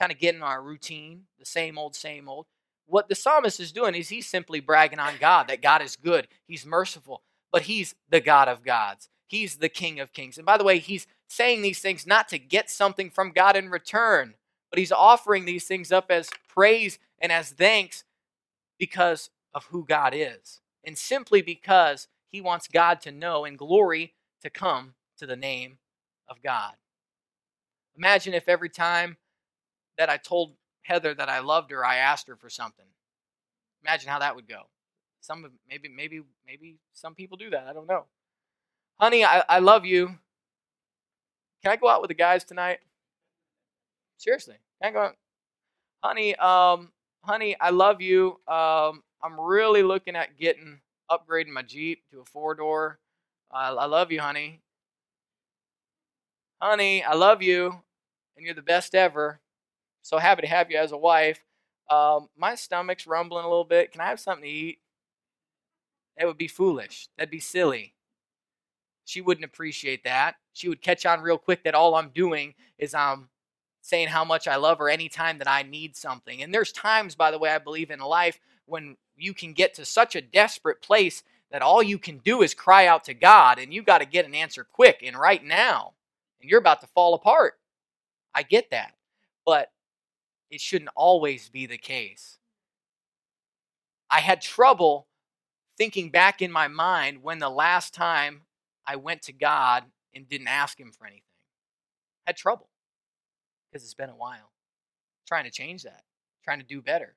kind 0.00 0.12
of 0.12 0.18
getting 0.18 0.42
our 0.42 0.62
routine, 0.62 1.24
the 1.38 1.46
same 1.46 1.78
old, 1.78 1.94
same 1.96 2.28
old. 2.28 2.46
What 2.86 3.08
the 3.08 3.14
psalmist 3.14 3.60
is 3.60 3.72
doing 3.72 3.94
is 3.94 4.10
he's 4.10 4.28
simply 4.28 4.60
bragging 4.60 4.98
on 4.98 5.14
God 5.20 5.48
that 5.48 5.62
God 5.62 5.82
is 5.82 5.96
good, 5.96 6.28
He's 6.46 6.66
merciful, 6.66 7.22
but 7.52 7.62
He's 7.62 7.94
the 8.10 8.20
God 8.20 8.48
of 8.48 8.64
gods. 8.64 9.08
He's 9.32 9.56
the 9.56 9.70
King 9.70 9.98
of 9.98 10.12
kings. 10.12 10.36
And 10.36 10.44
by 10.44 10.58
the 10.58 10.64
way, 10.64 10.78
he's 10.78 11.06
saying 11.26 11.62
these 11.62 11.78
things 11.78 12.06
not 12.06 12.28
to 12.28 12.38
get 12.38 12.68
something 12.68 13.08
from 13.08 13.32
God 13.32 13.56
in 13.56 13.70
return, 13.70 14.34
but 14.68 14.78
he's 14.78 14.92
offering 14.92 15.46
these 15.46 15.64
things 15.64 15.90
up 15.90 16.10
as 16.10 16.28
praise 16.46 16.98
and 17.18 17.32
as 17.32 17.48
thanks 17.48 18.04
because 18.78 19.30
of 19.54 19.64
who 19.70 19.86
God 19.86 20.12
is. 20.14 20.60
And 20.84 20.98
simply 20.98 21.40
because 21.40 22.08
he 22.28 22.42
wants 22.42 22.68
God 22.68 23.00
to 23.00 23.10
know 23.10 23.46
and 23.46 23.56
glory 23.56 24.12
to 24.42 24.50
come 24.50 24.92
to 25.16 25.24
the 25.24 25.34
name 25.34 25.78
of 26.28 26.42
God. 26.42 26.74
Imagine 27.96 28.34
if 28.34 28.50
every 28.50 28.68
time 28.68 29.16
that 29.96 30.10
I 30.10 30.18
told 30.18 30.56
Heather 30.82 31.14
that 31.14 31.30
I 31.30 31.38
loved 31.38 31.70
her, 31.70 31.82
I 31.86 31.96
asked 31.96 32.28
her 32.28 32.36
for 32.36 32.50
something. 32.50 32.84
Imagine 33.82 34.10
how 34.10 34.18
that 34.18 34.36
would 34.36 34.46
go. 34.46 34.64
Some 35.22 35.52
maybe 35.66 35.88
maybe 35.88 36.20
maybe 36.46 36.76
some 36.92 37.14
people 37.14 37.38
do 37.38 37.48
that. 37.48 37.66
I 37.66 37.72
don't 37.72 37.88
know. 37.88 38.04
Honey, 39.02 39.24
I, 39.24 39.42
I 39.48 39.58
love 39.58 39.84
you. 39.84 40.06
Can 41.60 41.72
I 41.72 41.76
go 41.76 41.88
out 41.88 42.02
with 42.02 42.08
the 42.08 42.14
guys 42.14 42.44
tonight? 42.44 42.78
Seriously, 44.16 44.54
can 44.80 44.90
I 44.90 44.92
go 44.92 45.00
out? 45.00 45.16
Honey, 46.04 46.36
um, 46.36 46.92
honey, 47.24 47.56
I 47.60 47.70
love 47.70 48.00
you. 48.00 48.38
Um, 48.46 49.02
I'm 49.20 49.40
really 49.40 49.82
looking 49.82 50.14
at 50.14 50.38
getting 50.38 50.78
upgrading 51.10 51.48
my 51.48 51.62
Jeep 51.62 52.04
to 52.12 52.20
a 52.20 52.24
four 52.24 52.54
door. 52.54 53.00
I 53.50 53.70
love 53.70 54.12
you, 54.12 54.20
honey. 54.20 54.60
Honey, 56.60 57.02
I 57.02 57.14
love 57.14 57.42
you, 57.42 57.82
and 58.36 58.46
you're 58.46 58.54
the 58.54 58.62
best 58.62 58.94
ever. 58.94 59.40
So 60.02 60.18
happy 60.18 60.42
to 60.42 60.48
have 60.48 60.70
you 60.70 60.78
as 60.78 60.92
a 60.92 60.96
wife. 60.96 61.40
Um, 61.90 62.28
my 62.36 62.54
stomach's 62.54 63.08
rumbling 63.08 63.44
a 63.44 63.48
little 63.48 63.64
bit. 63.64 63.90
Can 63.90 64.00
I 64.00 64.06
have 64.06 64.20
something 64.20 64.44
to 64.44 64.48
eat? 64.48 64.78
That 66.16 66.28
would 66.28 66.38
be 66.38 66.46
foolish. 66.46 67.08
That'd 67.18 67.32
be 67.32 67.40
silly. 67.40 67.94
She 69.04 69.20
wouldn't 69.20 69.44
appreciate 69.44 70.04
that. 70.04 70.36
She 70.52 70.68
would 70.68 70.82
catch 70.82 71.06
on 71.06 71.20
real 71.20 71.38
quick 71.38 71.64
that 71.64 71.74
all 71.74 71.94
I'm 71.94 72.10
doing 72.10 72.54
is 72.78 72.94
I'm 72.94 73.12
um, 73.12 73.28
saying 73.80 74.08
how 74.08 74.24
much 74.24 74.46
I 74.46 74.56
love 74.56 74.78
her 74.78 74.88
anytime 74.88 75.38
that 75.38 75.48
I 75.48 75.62
need 75.62 75.96
something. 75.96 76.42
And 76.42 76.54
there's 76.54 76.72
times, 76.72 77.14
by 77.14 77.30
the 77.30 77.38
way, 77.38 77.50
I 77.50 77.58
believe 77.58 77.90
in 77.90 77.98
life 77.98 78.38
when 78.66 78.96
you 79.16 79.34
can 79.34 79.52
get 79.52 79.74
to 79.74 79.84
such 79.84 80.14
a 80.14 80.20
desperate 80.20 80.80
place 80.80 81.22
that 81.50 81.62
all 81.62 81.82
you 81.82 81.98
can 81.98 82.18
do 82.18 82.42
is 82.42 82.54
cry 82.54 82.86
out 82.86 83.04
to 83.04 83.14
God 83.14 83.58
and 83.58 83.74
you 83.74 83.82
got 83.82 83.98
to 83.98 84.06
get 84.06 84.24
an 84.24 84.34
answer 84.34 84.64
quick 84.64 85.02
and 85.04 85.16
right 85.16 85.44
now. 85.44 85.92
And 86.40 86.48
you're 86.48 86.60
about 86.60 86.80
to 86.80 86.86
fall 86.88 87.14
apart. 87.14 87.54
I 88.34 88.42
get 88.42 88.70
that. 88.70 88.94
But 89.44 89.70
it 90.50 90.60
shouldn't 90.60 90.90
always 90.94 91.48
be 91.48 91.66
the 91.66 91.78
case. 91.78 92.38
I 94.10 94.20
had 94.20 94.40
trouble 94.40 95.06
thinking 95.76 96.10
back 96.10 96.42
in 96.42 96.52
my 96.52 96.68
mind 96.68 97.22
when 97.22 97.38
the 97.38 97.48
last 97.48 97.94
time 97.94 98.42
I 98.86 98.96
went 98.96 99.22
to 99.22 99.32
God 99.32 99.84
and 100.14 100.28
didn't 100.28 100.48
ask 100.48 100.78
Him 100.78 100.92
for 100.92 101.06
anything. 101.06 101.22
Had 102.26 102.36
trouble 102.36 102.68
because 103.70 103.84
it's 103.84 103.94
been 103.94 104.10
a 104.10 104.16
while. 104.16 104.50
Trying 105.26 105.44
to 105.44 105.50
change 105.50 105.82
that, 105.84 106.02
trying 106.44 106.60
to 106.60 106.66
do 106.66 106.82
better. 106.82 107.14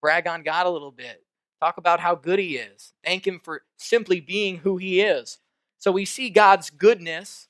Brag 0.00 0.26
on 0.26 0.42
God 0.42 0.66
a 0.66 0.70
little 0.70 0.90
bit. 0.90 1.22
Talk 1.60 1.78
about 1.78 2.00
how 2.00 2.14
good 2.14 2.38
He 2.38 2.56
is. 2.56 2.92
Thank 3.04 3.26
Him 3.26 3.40
for 3.42 3.62
simply 3.76 4.20
being 4.20 4.58
who 4.58 4.76
He 4.76 5.00
is. 5.00 5.38
So 5.78 5.92
we 5.92 6.04
see 6.04 6.30
God's 6.30 6.70
goodness. 6.70 7.48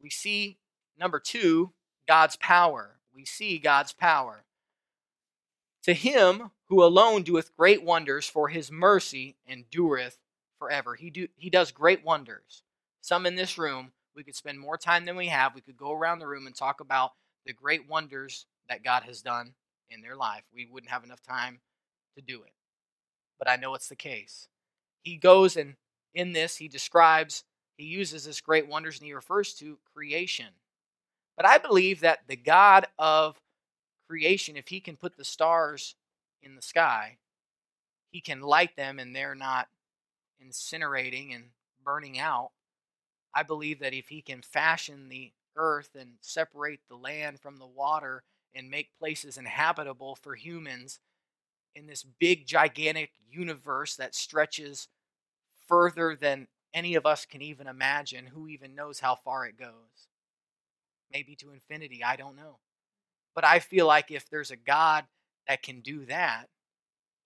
We 0.00 0.10
see, 0.10 0.58
number 0.98 1.20
two, 1.20 1.72
God's 2.06 2.36
power. 2.36 2.96
We 3.14 3.24
see 3.24 3.58
God's 3.58 3.92
power. 3.92 4.44
To 5.84 5.94
him 5.94 6.50
who 6.66 6.84
alone 6.84 7.22
doeth 7.22 7.56
great 7.56 7.82
wonders, 7.82 8.28
for 8.28 8.48
his 8.48 8.70
mercy 8.70 9.36
endureth 9.48 10.18
forever. 10.58 10.94
He 10.94 11.10
do 11.10 11.28
he 11.36 11.50
does 11.50 11.72
great 11.72 12.04
wonders. 12.04 12.62
Some 13.00 13.26
in 13.26 13.36
this 13.36 13.58
room, 13.58 13.92
we 14.14 14.24
could 14.24 14.36
spend 14.36 14.58
more 14.58 14.76
time 14.76 15.04
than 15.04 15.16
we 15.16 15.28
have. 15.28 15.54
We 15.54 15.60
could 15.60 15.76
go 15.76 15.92
around 15.92 16.18
the 16.18 16.26
room 16.26 16.46
and 16.46 16.54
talk 16.54 16.80
about 16.80 17.12
the 17.46 17.52
great 17.52 17.88
wonders 17.88 18.46
that 18.68 18.84
God 18.84 19.04
has 19.04 19.22
done 19.22 19.54
in 19.90 20.02
their 20.02 20.16
life. 20.16 20.42
We 20.52 20.66
wouldn't 20.70 20.92
have 20.92 21.04
enough 21.04 21.22
time 21.22 21.60
to 22.16 22.22
do 22.22 22.42
it. 22.42 22.52
But 23.38 23.48
I 23.48 23.56
know 23.56 23.74
it's 23.74 23.88
the 23.88 23.96
case. 23.96 24.48
He 25.02 25.16
goes 25.16 25.56
and 25.56 25.76
in 26.14 26.32
this 26.32 26.56
he 26.56 26.68
describes 26.68 27.44
he 27.76 27.84
uses 27.84 28.24
this 28.24 28.40
great 28.40 28.68
wonders 28.68 28.98
and 28.98 29.06
he 29.06 29.14
refers 29.14 29.54
to 29.54 29.78
creation. 29.94 30.48
But 31.36 31.46
I 31.46 31.58
believe 31.58 32.00
that 32.00 32.20
the 32.26 32.36
God 32.36 32.88
of 32.98 33.40
creation, 34.08 34.56
if 34.56 34.68
he 34.68 34.80
can 34.80 34.96
put 34.96 35.16
the 35.16 35.24
stars 35.24 35.94
in 36.42 36.56
the 36.56 36.62
sky, 36.62 37.18
he 38.10 38.20
can 38.20 38.40
light 38.40 38.74
them 38.76 38.98
and 38.98 39.14
they're 39.14 39.36
not 39.36 39.68
incinerating 40.44 41.34
and 41.34 41.44
burning 41.84 42.18
out. 42.18 42.50
I 43.34 43.42
believe 43.42 43.80
that 43.80 43.94
if 43.94 44.08
he 44.08 44.22
can 44.22 44.42
fashion 44.42 45.08
the 45.08 45.32
earth 45.56 45.90
and 45.98 46.12
separate 46.20 46.80
the 46.88 46.96
land 46.96 47.40
from 47.40 47.56
the 47.56 47.66
water 47.66 48.22
and 48.54 48.70
make 48.70 48.98
places 48.98 49.36
inhabitable 49.36 50.16
for 50.16 50.34
humans 50.34 51.00
in 51.74 51.86
this 51.86 52.04
big, 52.18 52.46
gigantic 52.46 53.10
universe 53.30 53.96
that 53.96 54.14
stretches 54.14 54.88
further 55.66 56.16
than 56.16 56.48
any 56.74 56.94
of 56.94 57.06
us 57.06 57.24
can 57.24 57.42
even 57.42 57.66
imagine, 57.66 58.26
who 58.26 58.48
even 58.48 58.74
knows 58.74 59.00
how 59.00 59.14
far 59.14 59.46
it 59.46 59.58
goes? 59.58 60.08
Maybe 61.12 61.34
to 61.36 61.52
infinity, 61.52 62.02
I 62.04 62.16
don't 62.16 62.36
know. 62.36 62.58
But 63.34 63.44
I 63.44 63.60
feel 63.60 63.86
like 63.86 64.10
if 64.10 64.28
there's 64.28 64.50
a 64.50 64.56
God 64.56 65.04
that 65.46 65.62
can 65.62 65.80
do 65.80 66.04
that, 66.06 66.46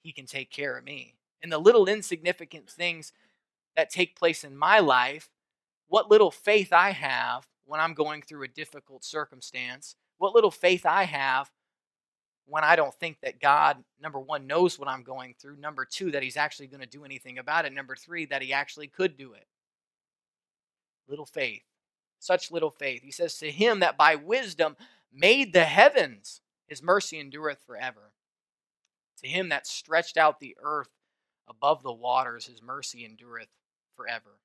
he 0.02 0.12
can 0.12 0.26
take 0.26 0.50
care 0.50 0.76
of 0.76 0.84
me 0.84 1.14
and 1.42 1.50
the 1.50 1.58
little 1.58 1.88
insignificant 1.88 2.68
things 2.70 3.12
that 3.76 3.90
take 3.90 4.16
place 4.16 4.44
in 4.44 4.56
my 4.56 4.78
life, 4.78 5.30
what 5.88 6.10
little 6.10 6.30
faith 6.30 6.72
I 6.72 6.90
have 6.90 7.46
when 7.64 7.80
I'm 7.80 7.94
going 7.94 8.22
through 8.22 8.44
a 8.44 8.48
difficult 8.48 9.04
circumstance, 9.04 9.96
what 10.18 10.34
little 10.34 10.50
faith 10.50 10.86
I 10.86 11.04
have 11.04 11.50
when 12.46 12.64
I 12.64 12.76
don't 12.76 12.94
think 12.94 13.20
that 13.22 13.40
God, 13.40 13.82
number 14.00 14.18
one, 14.18 14.46
knows 14.46 14.78
what 14.78 14.88
I'm 14.88 15.02
going 15.02 15.34
through, 15.38 15.56
number 15.56 15.84
two, 15.84 16.10
that 16.10 16.22
He's 16.22 16.36
actually 16.36 16.66
going 16.66 16.80
to 16.80 16.86
do 16.86 17.04
anything 17.04 17.38
about 17.38 17.64
it, 17.64 17.72
number 17.72 17.96
three, 17.96 18.26
that 18.26 18.42
He 18.42 18.52
actually 18.52 18.88
could 18.88 19.16
do 19.16 19.32
it. 19.32 19.46
Little 21.08 21.26
faith, 21.26 21.62
such 22.18 22.50
little 22.50 22.70
faith. 22.70 23.02
He 23.02 23.10
says, 23.10 23.36
To 23.38 23.50
Him 23.50 23.80
that 23.80 23.96
by 23.96 24.16
wisdom 24.16 24.76
made 25.12 25.52
the 25.52 25.64
heavens, 25.64 26.40
His 26.66 26.82
mercy 26.82 27.18
endureth 27.18 27.62
forever. 27.66 28.12
To 29.22 29.28
Him 29.28 29.48
that 29.50 29.66
stretched 29.66 30.16
out 30.16 30.40
the 30.40 30.56
earth 30.62 30.88
above 31.48 31.82
the 31.82 31.92
waters, 31.92 32.46
his 32.46 32.62
mercy 32.62 33.04
endureth 33.04 33.48
forever. 33.94 34.38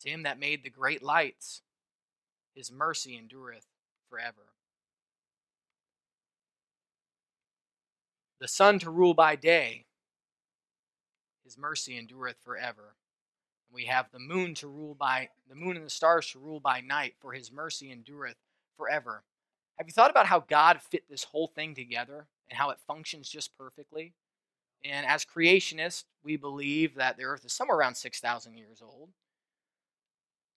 To 0.00 0.10
him 0.10 0.24
that 0.24 0.38
made 0.38 0.62
the 0.62 0.70
great 0.70 1.02
lights, 1.02 1.62
his 2.54 2.70
mercy 2.70 3.16
endureth 3.16 3.66
forever. 4.08 4.52
The 8.40 8.48
sun 8.48 8.80
to 8.80 8.90
rule 8.90 9.14
by 9.14 9.36
day, 9.36 9.86
his 11.44 11.56
mercy 11.56 11.96
endureth 11.96 12.36
forever. 12.42 12.96
We 13.70 13.84
have 13.84 14.10
the 14.10 14.18
moon 14.18 14.54
to 14.56 14.68
rule 14.68 14.94
by 14.94 15.28
the 15.48 15.54
moon 15.54 15.76
and 15.76 15.86
the 15.86 15.90
stars 15.90 16.28
to 16.30 16.38
rule 16.38 16.60
by 16.60 16.80
night, 16.80 17.14
for 17.20 17.32
his 17.32 17.52
mercy 17.52 17.90
endureth 17.90 18.36
forever. 18.76 19.22
Have 19.78 19.86
you 19.86 19.92
thought 19.92 20.10
about 20.10 20.26
how 20.26 20.40
God 20.40 20.80
fit 20.82 21.08
this 21.08 21.24
whole 21.24 21.46
thing 21.46 21.74
together 21.74 22.26
and 22.50 22.58
how 22.58 22.70
it 22.70 22.78
functions 22.86 23.28
just 23.28 23.56
perfectly? 23.56 24.12
And 24.84 25.06
as 25.06 25.24
creationists, 25.24 26.04
we 26.24 26.36
believe 26.36 26.96
that 26.96 27.16
the 27.16 27.24
earth 27.24 27.44
is 27.44 27.52
somewhere 27.52 27.78
around 27.78 27.94
6,000 27.94 28.56
years 28.56 28.82
old. 28.82 29.08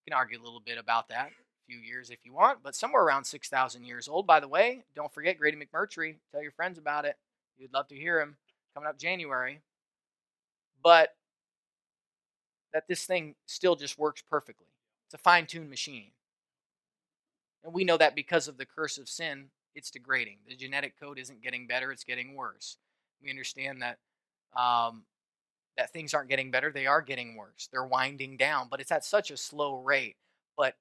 You 0.04 0.12
can 0.12 0.18
argue 0.18 0.40
a 0.40 0.44
little 0.44 0.62
bit 0.64 0.78
about 0.78 1.08
that, 1.08 1.28
a 1.28 1.66
few 1.66 1.78
years 1.78 2.10
if 2.10 2.18
you 2.24 2.32
want, 2.32 2.62
but 2.62 2.74
somewhere 2.74 3.02
around 3.02 3.24
6,000 3.24 3.84
years 3.84 4.08
old. 4.08 4.26
By 4.26 4.40
the 4.40 4.48
way, 4.48 4.84
don't 4.94 5.12
forget 5.12 5.38
Grady 5.38 5.56
McMurtry. 5.56 6.16
Tell 6.32 6.42
your 6.42 6.52
friends 6.52 6.78
about 6.78 7.04
it. 7.04 7.16
You'd 7.56 7.72
love 7.72 7.88
to 7.88 7.96
hear 7.96 8.20
him 8.20 8.36
coming 8.74 8.88
up 8.88 8.98
January. 8.98 9.60
But 10.82 11.14
that 12.72 12.88
this 12.88 13.04
thing 13.04 13.34
still 13.46 13.74
just 13.74 13.98
works 13.98 14.22
perfectly. 14.28 14.66
It's 15.06 15.14
a 15.14 15.18
fine 15.18 15.46
tuned 15.46 15.70
machine. 15.70 16.10
And 17.64 17.72
we 17.72 17.84
know 17.84 17.96
that 17.96 18.14
because 18.14 18.48
of 18.48 18.58
the 18.58 18.66
curse 18.66 18.98
of 18.98 19.08
sin, 19.08 19.46
it's 19.74 19.90
degrading. 19.90 20.38
The 20.48 20.56
genetic 20.56 20.98
code 20.98 21.18
isn't 21.18 21.42
getting 21.42 21.66
better, 21.66 21.90
it's 21.90 22.04
getting 22.04 22.34
worse. 22.34 22.76
We 23.22 23.30
understand 23.30 23.82
that 23.82 23.98
um, 24.56 25.04
that 25.76 25.92
things 25.92 26.14
aren't 26.14 26.30
getting 26.30 26.50
better, 26.50 26.72
they 26.72 26.86
are 26.86 27.02
getting 27.02 27.36
worse. 27.36 27.68
They're 27.72 27.84
winding 27.86 28.36
down, 28.38 28.68
but 28.70 28.80
it's 28.80 28.92
at 28.92 29.04
such 29.04 29.30
a 29.30 29.36
slow 29.36 29.76
rate. 29.76 30.16
But 30.56 30.74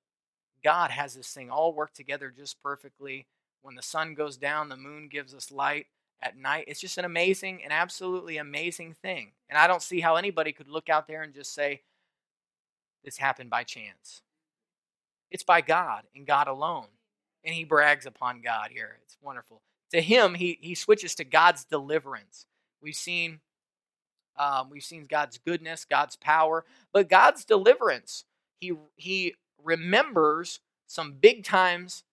God 0.64 0.92
has 0.92 1.16
this 1.16 1.32
thing 1.34 1.50
all 1.52 1.74
worked 1.74 1.96
together 1.96 2.34
just 2.36 2.62
perfectly. 2.64 3.28
When 3.62 3.76
the 3.76 3.82
sun 3.84 4.16
goes 4.16 4.38
down, 4.38 4.70
the 4.70 4.78
moon 4.78 5.10
gives 5.10 5.34
us 5.34 5.52
light 5.52 5.88
at 6.22 6.38
night. 6.38 6.66
It's 6.68 6.80
just 6.82 6.98
an 6.98 7.06
amazing, 7.06 7.64
an 7.66 7.72
absolutely 7.72 8.38
amazing 8.38 8.94
thing. 8.94 9.34
And 9.50 9.58
I 9.60 9.68
don't 9.68 9.82
see 9.82 10.02
how 10.02 10.16
anybody 10.16 10.54
could 10.54 10.70
look 10.70 10.90
out 10.90 11.08
there 11.08 11.24
and 11.24 11.34
just 11.34 11.54
say, 11.54 11.82
this 13.04 13.18
happened 13.18 13.50
by 13.50 13.64
chance. 13.64 14.22
It's 15.32 15.44
by 15.44 15.62
God 15.62 16.04
and 16.16 16.26
God 16.28 16.48
alone. 16.48 16.88
and 17.46 17.54
he 17.54 17.64
brags 17.64 18.06
upon 18.06 18.42
God 18.42 18.72
here. 18.72 18.98
It's 19.04 19.18
wonderful. 19.22 19.62
To 19.92 20.02
him, 20.02 20.34
he, 20.34 20.58
he 20.62 20.76
switches 20.76 21.16
to 21.16 21.24
God's 21.24 21.64
deliverance. 21.64 22.46
We've 22.82 22.96
seen 22.96 23.40
um, 24.38 24.70
we've 24.70 24.84
seen 24.84 25.06
God's 25.10 25.38
goodness, 25.38 25.86
God's 25.86 26.16
power, 26.16 26.66
but 26.94 27.10
God's 27.10 27.46
deliverance. 27.46 28.26
He 28.60 28.74
he 28.96 29.36
remembers 29.64 30.60
some 30.88 31.14
big 31.14 31.44
times 31.44 32.04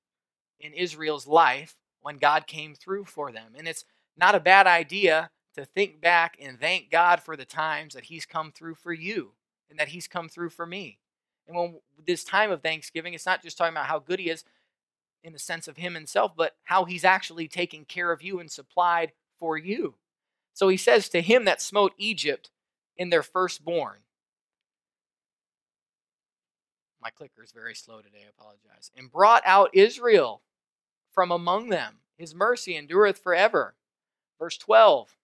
in 0.61 0.73
Israel's 0.73 1.27
life 1.27 1.77
when 2.01 2.19
God 2.19 2.47
came 2.47 2.75
through 2.75 3.05
for 3.05 3.33
them, 3.33 3.53
and 3.57 3.67
it's 3.67 3.85
not 4.17 4.35
a 4.35 4.41
bad 4.41 4.67
idea 4.67 5.31
to 5.55 5.65
think 5.65 6.01
back 6.01 6.37
and 6.41 6.59
thank 6.59 6.91
God 6.91 7.21
for 7.21 7.37
the 7.37 7.45
times 7.45 7.95
that 7.95 8.05
He's 8.05 8.27
come 8.27 8.53
through 8.53 8.75
for 8.77 8.93
you 8.93 9.33
and 9.71 9.79
that 9.79 9.89
He's 9.89 10.09
come 10.09 10.29
through 10.29 10.51
for 10.51 10.67
me. 10.67 10.99
And 11.47 11.57
when 11.57 11.75
this 12.07 12.25
time 12.25 12.51
of 12.51 12.63
Thanksgiving, 12.63 13.15
it's 13.15 13.27
not 13.27 13.43
just 13.43 13.59
talking 13.59 13.75
about 13.75 13.87
how 13.87 13.99
good 13.99 14.19
He 14.19 14.31
is 14.31 14.45
in 15.25 15.33
the 15.33 15.39
sense 15.39 15.69
of 15.69 15.77
Him 15.77 15.95
Himself, 15.95 16.33
but 16.37 16.57
how 16.65 16.85
He's 16.85 17.05
actually 17.05 17.49
taken 17.49 17.85
care 17.85 18.13
of 18.13 18.23
you 18.23 18.41
and 18.41 18.51
supplied 18.51 19.13
for 19.39 19.57
you. 19.57 19.95
So 20.55 20.69
He 20.69 20.77
says 20.77 21.09
to 21.11 21.21
Him 21.21 21.45
that 21.45 21.63
smote 21.63 21.93
Egypt 21.99 22.51
in 22.97 23.11
their 23.11 23.23
firstborn. 23.23 24.01
My 27.03 27.11
clicker 27.11 27.43
is 27.43 27.53
very 27.53 27.75
slow 27.75 28.01
today, 28.01 28.25
I 28.25 28.31
apologize. 28.31 28.93
And 28.97 29.11
brought 29.11 29.43
out 29.45 29.71
Israel 29.73 30.43
from 31.11 31.33
among 31.33 31.69
them. 31.69 31.97
His 32.17 32.35
mercy 32.35 32.77
endureth 32.77 33.19
forever. 33.19 33.75
Verse 34.39 34.57
12 34.59 35.17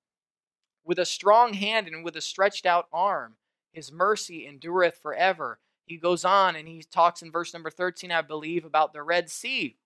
With 0.84 0.98
a 0.98 1.04
strong 1.04 1.54
hand 1.54 1.86
and 1.86 2.04
with 2.04 2.16
a 2.16 2.20
stretched 2.20 2.66
out 2.66 2.86
arm, 2.92 3.36
his 3.72 3.92
mercy 3.92 4.46
endureth 4.46 4.96
forever. 4.96 5.60
He 5.84 5.96
goes 5.96 6.24
on 6.24 6.56
and 6.56 6.66
he 6.66 6.82
talks 6.82 7.22
in 7.22 7.30
verse 7.30 7.54
number 7.54 7.70
13, 7.70 8.10
I 8.10 8.22
believe, 8.22 8.64
about 8.64 8.92
the 8.92 9.02
Red 9.02 9.30
Sea. 9.30 9.76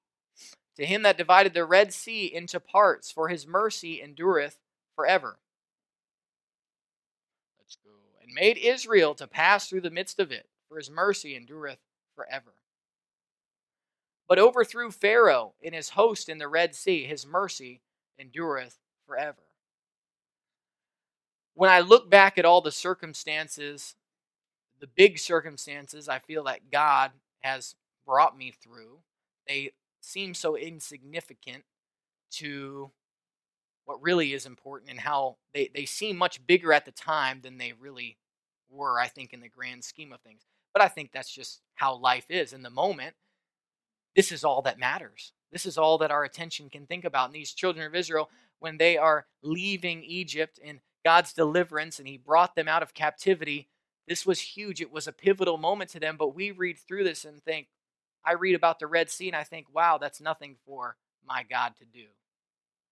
To 0.76 0.86
him 0.86 1.02
that 1.02 1.18
divided 1.18 1.52
the 1.52 1.66
Red 1.66 1.92
Sea 1.92 2.32
into 2.32 2.58
parts, 2.58 3.12
for 3.12 3.28
his 3.28 3.46
mercy 3.46 4.00
endureth 4.00 4.56
forever. 4.94 5.38
Let's 7.58 7.76
go. 7.84 7.90
And 8.22 8.32
made 8.34 8.58
Israel 8.58 9.14
to 9.16 9.26
pass 9.26 9.68
through 9.68 9.82
the 9.82 9.90
midst 9.90 10.18
of 10.18 10.32
it, 10.32 10.46
for 10.68 10.76
his 10.78 10.90
mercy 10.90 11.36
endureth 11.36 11.78
forever. 12.14 12.52
But 14.28 14.38
overthrew 14.38 14.90
Pharaoh 14.90 15.54
and 15.62 15.74
his 15.74 15.90
host 15.90 16.28
in 16.28 16.38
the 16.38 16.48
Red 16.48 16.74
Sea, 16.74 17.04
his 17.04 17.26
mercy 17.26 17.82
endureth 18.18 18.78
forever. 19.06 19.42
When 21.54 21.70
I 21.70 21.80
look 21.80 22.08
back 22.08 22.38
at 22.38 22.44
all 22.44 22.62
the 22.62 22.72
circumstances, 22.72 23.94
the 24.80 24.86
big 24.86 25.18
circumstances 25.18 26.08
I 26.08 26.18
feel 26.18 26.44
that 26.44 26.70
God 26.70 27.12
has 27.40 27.74
brought 28.06 28.38
me 28.38 28.50
through, 28.50 28.98
they 29.46 29.72
seem 30.00 30.34
so 30.34 30.56
insignificant 30.56 31.64
to 32.32 32.90
what 33.84 34.02
really 34.02 34.32
is 34.32 34.46
important 34.46 34.90
and 34.90 35.00
how 35.00 35.36
they, 35.54 35.70
they 35.74 35.84
seem 35.84 36.16
much 36.16 36.46
bigger 36.46 36.72
at 36.72 36.84
the 36.84 36.92
time 36.92 37.40
than 37.42 37.58
they 37.58 37.72
really 37.72 38.16
were, 38.70 38.98
I 38.98 39.08
think, 39.08 39.32
in 39.32 39.40
the 39.40 39.48
grand 39.48 39.84
scheme 39.84 40.12
of 40.12 40.20
things. 40.20 40.42
But 40.72 40.82
I 40.82 40.88
think 40.88 41.10
that's 41.12 41.32
just 41.32 41.60
how 41.74 41.96
life 41.96 42.26
is. 42.30 42.52
In 42.52 42.62
the 42.62 42.70
moment, 42.70 43.14
this 44.16 44.32
is 44.32 44.44
all 44.44 44.62
that 44.62 44.78
matters. 44.78 45.32
This 45.50 45.66
is 45.66 45.76
all 45.76 45.98
that 45.98 46.10
our 46.10 46.24
attention 46.24 46.70
can 46.70 46.86
think 46.86 47.04
about. 47.04 47.26
And 47.26 47.34
these 47.34 47.52
children 47.52 47.86
of 47.86 47.94
Israel, 47.94 48.30
when 48.60 48.78
they 48.78 48.96
are 48.96 49.26
leaving 49.42 50.02
Egypt 50.04 50.58
and 50.64 50.80
God's 51.04 51.32
deliverance 51.32 51.98
and 51.98 52.08
He 52.08 52.16
brought 52.16 52.54
them 52.54 52.68
out 52.68 52.82
of 52.82 52.94
captivity, 52.94 53.68
this 54.08 54.24
was 54.24 54.40
huge. 54.40 54.80
It 54.80 54.92
was 54.92 55.06
a 55.06 55.12
pivotal 55.12 55.58
moment 55.58 55.90
to 55.90 56.00
them. 56.00 56.16
But 56.16 56.34
we 56.34 56.50
read 56.50 56.78
through 56.78 57.04
this 57.04 57.24
and 57.24 57.42
think, 57.42 57.68
I 58.24 58.34
read 58.34 58.54
about 58.54 58.78
the 58.78 58.86
Red 58.86 59.10
Sea 59.10 59.28
and 59.28 59.36
I 59.36 59.42
think, 59.42 59.66
wow, 59.74 59.98
that's 59.98 60.20
nothing 60.20 60.56
for 60.64 60.96
my 61.26 61.44
God 61.48 61.74
to 61.78 61.84
do. 61.84 62.06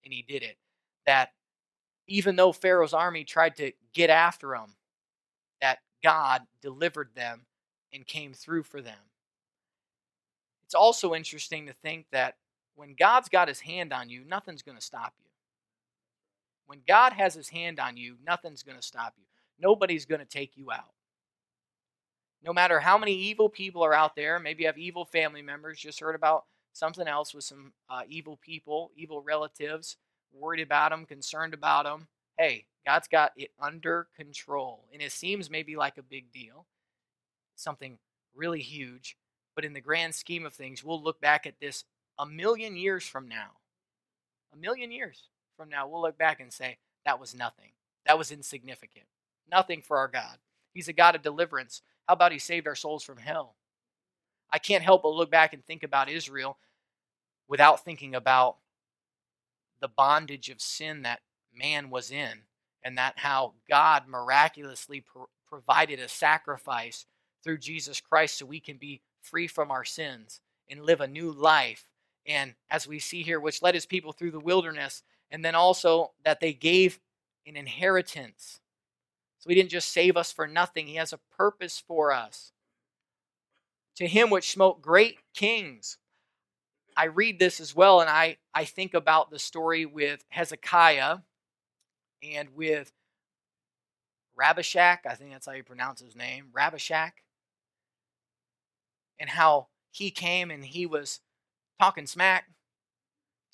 And 0.05 0.13
He 0.13 0.23
did 0.23 0.43
it. 0.43 0.57
That 1.07 1.31
even 2.07 2.37
though 2.37 2.53
Pharaoh's 2.53 2.95
army 2.95 3.25
tried 3.25 3.57
to 3.57 3.73
get 3.93 4.11
after 4.11 4.51
them, 4.51 4.75
that 5.61 5.79
God 6.03 6.43
delivered 6.61 7.11
them 7.15 7.47
and 7.93 8.07
came 8.07 8.33
through 8.33 8.65
for 8.65 8.81
them. 8.81 8.99
It's 10.65 10.75
also 10.75 11.15
interesting 11.15 11.67
to 11.67 11.73
think 11.73 12.07
that 12.13 12.37
when 12.75 12.95
God's 12.99 13.29
got 13.29 13.49
his 13.49 13.61
hand 13.61 13.93
on 13.93 14.09
you, 14.09 14.23
nothing's 14.25 14.63
going 14.63 14.79
to 14.79 14.85
stop 14.85 15.15
you. 15.19 15.27
When 16.67 16.81
God 16.87 17.13
has 17.13 17.35
his 17.35 17.49
hand 17.49 17.81
on 17.81 17.97
you, 17.97 18.17
nothing's 18.25 18.63
going 18.63 18.79
to 18.79 18.83
stop 18.83 19.15
you. 19.19 19.25
Nobody's 19.59 20.07
going 20.07 20.21
to 20.21 20.25
take 20.25 20.57
you 20.57 20.71
out. 20.71 20.93
No 22.43 22.53
matter 22.53 22.81
how 22.81 22.97
many 22.97 23.13
evil 23.13 23.49
people 23.49 23.83
are 23.83 23.93
out 23.93 24.17
there, 24.17 24.39
maybe 24.39 24.63
you 24.63 24.69
have 24.69 24.79
evil 24.79 25.05
family 25.05 25.43
members, 25.43 25.79
just 25.79 26.01
heard 26.01 26.15
about 26.15 26.45
something 26.73 27.07
else 27.07 27.35
with 27.35 27.45
some 27.45 27.73
uh, 27.91 28.03
evil 28.09 28.39
people, 28.41 28.93
evil 28.97 29.21
relatives, 29.21 29.97
worried 30.33 30.61
about 30.61 30.91
them, 30.91 31.07
concerned 31.07 31.55
about 31.55 31.85
them. 31.85 32.07
Hey, 32.39 32.67
God's 32.87 33.09
got 33.09 33.33
it 33.37 33.51
under 33.61 34.09
control. 34.17 34.85
And 34.93 35.03
it 35.03 35.13
seems 35.13 35.51
maybe 35.51 35.77
like 35.77 35.99
a 35.99 36.03
big 36.03 36.33
deal, 36.33 36.67
something 37.57 37.99
really 38.35 38.61
huge. 38.61 39.17
But 39.55 39.65
in 39.65 39.73
the 39.73 39.81
grand 39.81 40.15
scheme 40.15 40.47
of 40.47 40.55
things, 40.55 40.83
we'll 40.83 41.03
look 41.03 41.21
back 41.21 41.47
at 41.47 41.61
this 41.61 41.85
a 42.19 42.27
million 42.27 42.77
years 42.77 43.07
from 43.07 43.29
now. 43.29 43.51
A 44.53 44.57
million 44.57 44.91
years 44.91 45.29
from 45.57 45.69
now, 45.69 45.87
we'll 45.87 46.03
look 46.03 46.19
back 46.19 46.41
and 46.41 46.53
say, 46.53 46.79
that 47.05 47.21
was 47.21 47.35
nothing. 47.35 47.71
That 48.07 48.19
was 48.19 48.31
insignificant. 48.31 49.07
Nothing 49.51 49.83
for 49.83 49.99
our 49.99 50.09
God. 50.09 50.39
He's 50.73 50.89
a 50.89 50.93
God 50.93 51.15
of 51.15 51.23
deliverance. 51.23 51.83
How 52.07 52.15
about 52.15 52.33
He 52.33 52.39
saved 52.39 52.67
our 52.67 52.75
souls 52.75 53.05
from 53.05 53.19
hell? 53.19 53.57
I 54.53 54.59
can't 54.59 54.83
help 54.83 55.03
but 55.03 55.15
look 55.15 55.31
back 55.31 55.53
and 55.53 55.65
think 55.65 55.83
about 55.83 56.09
Israel 56.09 56.59
without 57.49 57.85
thinking 57.85 58.15
about 58.15 58.57
the 59.81 59.89
bondage 59.89 60.49
of 60.49 60.61
sin 60.61 61.03
that 61.03 61.21
man 61.55 61.91
was 61.91 62.11
in, 62.11 62.43
and 62.85 62.97
that 62.99 63.15
how 63.19 63.55
God 63.69 64.09
miraculously 64.09 65.01
pro- 65.01 65.29
provided 65.49 65.99
a 65.99 66.09
sacrifice 66.09 67.07
through 67.43 67.59
Jesus 67.59 68.01
Christ 68.01 68.39
so 68.39 68.47
we 68.47 68.61
can 68.61 68.77
be 68.77 69.03
free 69.23 69.47
from 69.47 69.71
our 69.71 69.85
sins 69.85 70.41
and 70.69 70.85
live 70.85 71.01
a 71.01 71.07
new 71.09 71.33
life. 71.33 71.89
And 72.27 72.55
as 72.71 72.87
we 72.87 72.99
see 72.99 73.23
here, 73.23 73.41
which 73.41 73.63
led 73.63 73.75
his 73.75 73.87
people 73.87 74.13
through 74.13 74.31
the 74.31 74.41
wilderness, 74.41 75.03
and 75.31 75.45
then 75.45 75.55
also 75.55 76.13
that 76.25 76.41
they 76.41 76.53
gave 76.53 77.01
an 77.47 77.57
inheritance. 77.57 78.61
So 79.39 79.49
he 79.49 79.55
didn't 79.55 79.71
just 79.71 79.93
save 79.93 80.17
us 80.17 80.33
for 80.33 80.47
nothing, 80.47 80.87
he 80.87 80.97
has 80.97 81.13
a 81.13 81.21
purpose 81.37 81.83
for 81.87 82.13
us. 82.13 82.53
To 83.97 84.07
him 84.07 84.31
which 84.31 84.51
smote 84.51 84.81
great 84.83 85.19
kings. 85.35 85.99
I 87.01 87.05
read 87.05 87.39
this 87.39 87.61
as 87.61 87.75
well, 87.75 88.03
and 88.03 88.11
I, 88.11 88.37
I 88.55 88.67
think 88.67 88.93
about 88.93 89.31
the 89.31 89.39
story 89.39 89.87
with 89.87 90.23
Hezekiah 90.29 91.17
and 92.23 92.49
with 92.55 92.93
Rabashak. 94.39 95.07
I 95.07 95.15
think 95.15 95.33
that's 95.33 95.47
how 95.47 95.53
you 95.53 95.65
pronounce 95.65 96.03
his 96.03 96.15
name. 96.15 96.49
Rabashak 96.53 97.13
and 99.19 99.31
how 99.31 99.69
he 99.91 100.11
came 100.11 100.51
and 100.51 100.63
he 100.63 100.85
was 100.85 101.21
talking 101.79 102.05
smack 102.05 102.45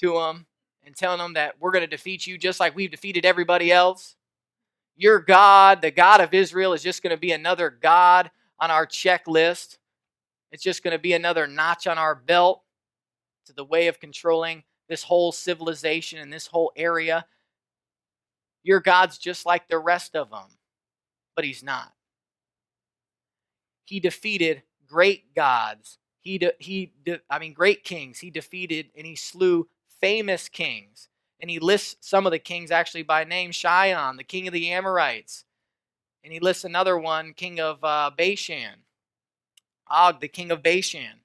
to 0.00 0.18
him 0.18 0.46
and 0.84 0.96
telling 0.96 1.18
them 1.18 1.34
that 1.34 1.54
we're 1.60 1.70
going 1.70 1.84
to 1.84 1.86
defeat 1.86 2.26
you 2.26 2.38
just 2.38 2.58
like 2.58 2.74
we've 2.74 2.90
defeated 2.90 3.24
everybody 3.24 3.70
else. 3.70 4.16
Your 4.96 5.20
God, 5.20 5.82
the 5.82 5.92
God 5.92 6.20
of 6.20 6.34
Israel, 6.34 6.72
is 6.72 6.82
just 6.82 7.00
going 7.00 7.14
to 7.14 7.16
be 7.16 7.30
another 7.30 7.70
God 7.70 8.28
on 8.58 8.72
our 8.72 8.88
checklist. 8.88 9.78
It's 10.50 10.64
just 10.64 10.82
going 10.82 10.96
to 10.96 10.98
be 10.98 11.12
another 11.12 11.46
notch 11.46 11.86
on 11.86 11.96
our 11.96 12.16
belt 12.16 12.64
to 13.46 13.52
the 13.52 13.64
way 13.64 13.88
of 13.88 14.00
controlling 14.00 14.62
this 14.88 15.02
whole 15.02 15.32
civilization 15.32 16.18
and 16.18 16.32
this 16.32 16.46
whole 16.46 16.72
area. 16.76 17.26
Your 18.62 18.80
God's 18.80 19.18
just 19.18 19.46
like 19.46 19.68
the 19.68 19.78
rest 19.78 20.16
of 20.16 20.30
them, 20.30 20.58
but 21.34 21.44
He's 21.44 21.62
not. 21.62 21.92
He 23.84 24.00
defeated 24.00 24.62
great 24.86 25.34
gods. 25.34 25.98
He, 26.20 26.38
de- 26.38 26.54
he 26.58 26.92
de- 27.04 27.20
I 27.30 27.38
mean, 27.38 27.52
great 27.52 27.84
kings. 27.84 28.18
He 28.18 28.30
defeated 28.30 28.90
and 28.96 29.06
he 29.06 29.14
slew 29.14 29.68
famous 30.00 30.48
kings. 30.48 31.08
And 31.40 31.50
he 31.50 31.58
lists 31.58 32.08
some 32.08 32.26
of 32.26 32.32
the 32.32 32.38
kings 32.38 32.70
actually 32.70 33.02
by 33.02 33.24
name 33.24 33.52
Sihon, 33.52 34.16
the 34.16 34.24
king 34.24 34.48
of 34.48 34.52
the 34.52 34.72
Amorites. 34.72 35.44
And 36.24 36.32
he 36.32 36.40
lists 36.40 36.64
another 36.64 36.98
one, 36.98 37.34
king 37.34 37.60
of 37.60 37.84
uh, 37.84 38.10
Bashan, 38.16 38.80
Og, 39.88 40.20
the 40.20 40.28
king 40.28 40.50
of 40.50 40.62
Bashan. 40.62 41.20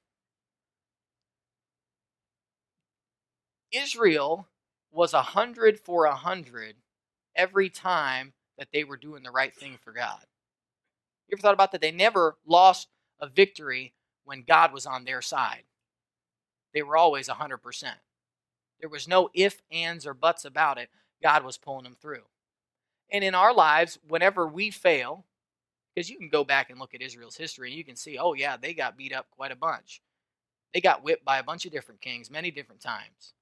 Israel 3.72 4.48
was 4.92 5.14
a 5.14 5.22
hundred 5.22 5.80
for 5.80 6.06
a 6.06 6.16
hundred 6.16 6.76
every 7.36 7.70
time 7.70 8.34
that 8.58 8.70
they 8.74 8.84
were 8.84 8.98
doing 8.98 9.24
the 9.24 9.32
right 9.32 9.54
thing 9.54 9.78
for 9.82 9.92
God. 9.92 10.26
You 11.28 11.36
ever 11.36 11.42
thought 11.42 11.54
about 11.54 11.72
that? 11.72 11.82
They 11.82 11.92
never 11.92 12.36
lost 12.46 12.90
a 13.20 13.28
victory 13.28 13.94
when 14.26 14.44
God 14.44 14.74
was 14.74 14.86
on 14.86 15.06
their 15.06 15.22
side. 15.22 15.64
They 16.74 16.82
were 16.82 16.98
always 16.98 17.30
a 17.30 17.34
100%. 17.34 17.60
There 18.80 18.90
was 18.90 19.08
no 19.08 19.30
if, 19.34 19.62
ands, 19.72 20.06
or 20.06 20.14
buts 20.14 20.46
about 20.46 20.78
it. 20.78 20.90
God 21.24 21.44
was 21.44 21.58
pulling 21.58 21.84
them 21.84 21.98
through. 22.02 22.24
And 23.12 23.24
in 23.24 23.36
our 23.36 23.54
lives, 23.54 24.00
whenever 24.08 24.48
we 24.48 24.72
fail, 24.72 25.26
because 25.94 26.10
you 26.10 26.18
can 26.18 26.30
go 26.30 26.44
back 26.44 26.70
and 26.70 26.80
look 26.80 26.94
at 26.94 27.02
Israel's 27.02 27.38
history 27.38 27.70
and 27.70 27.78
you 27.78 27.84
can 27.84 27.96
see, 27.96 28.18
oh, 28.18 28.34
yeah, 28.34 28.58
they 28.58 28.74
got 28.74 28.98
beat 28.98 29.14
up 29.14 29.28
quite 29.32 29.52
a 29.52 29.56
bunch. 29.56 30.02
They 30.74 30.82
got 30.82 31.04
whipped 31.04 31.26
by 31.26 31.38
a 31.38 31.44
bunch 31.44 31.66
of 31.66 31.72
different 31.72 32.02
kings 32.02 32.32
many 32.32 32.50
different 32.52 32.82
times. 32.82 33.34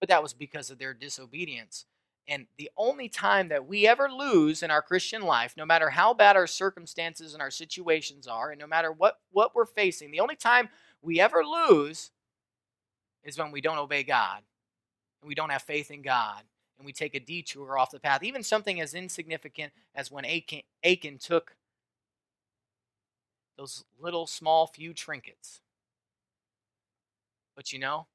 But 0.00 0.08
that 0.08 0.22
was 0.22 0.32
because 0.32 0.70
of 0.70 0.78
their 0.78 0.94
disobedience. 0.94 1.86
And 2.26 2.46
the 2.56 2.70
only 2.76 3.08
time 3.08 3.48
that 3.48 3.66
we 3.66 3.86
ever 3.86 4.10
lose 4.10 4.62
in 4.62 4.70
our 4.70 4.82
Christian 4.82 5.22
life, 5.22 5.54
no 5.56 5.66
matter 5.66 5.90
how 5.90 6.14
bad 6.14 6.36
our 6.36 6.46
circumstances 6.46 7.34
and 7.34 7.42
our 7.42 7.50
situations 7.50 8.26
are, 8.26 8.50
and 8.50 8.60
no 8.60 8.66
matter 8.66 8.92
what, 8.92 9.18
what 9.30 9.54
we're 9.54 9.66
facing, 9.66 10.10
the 10.10 10.20
only 10.20 10.36
time 10.36 10.68
we 11.02 11.20
ever 11.20 11.44
lose 11.44 12.10
is 13.24 13.38
when 13.38 13.50
we 13.50 13.60
don't 13.60 13.78
obey 13.78 14.02
God 14.02 14.42
and 15.20 15.28
we 15.28 15.34
don't 15.34 15.50
have 15.50 15.62
faith 15.62 15.90
in 15.90 16.02
God 16.02 16.42
and 16.78 16.86
we 16.86 16.92
take 16.92 17.14
a 17.14 17.20
detour 17.20 17.78
off 17.78 17.90
the 17.90 18.00
path. 18.00 18.22
Even 18.22 18.42
something 18.42 18.80
as 18.80 18.94
insignificant 18.94 19.72
as 19.94 20.10
when 20.10 20.24
Achan, 20.24 20.62
Achan 20.84 21.18
took 21.18 21.56
those 23.56 23.84
little 24.00 24.26
small 24.26 24.66
few 24.66 24.92
trinkets. 24.92 25.60
But 27.54 27.72
you 27.72 27.78
know, 27.78 28.06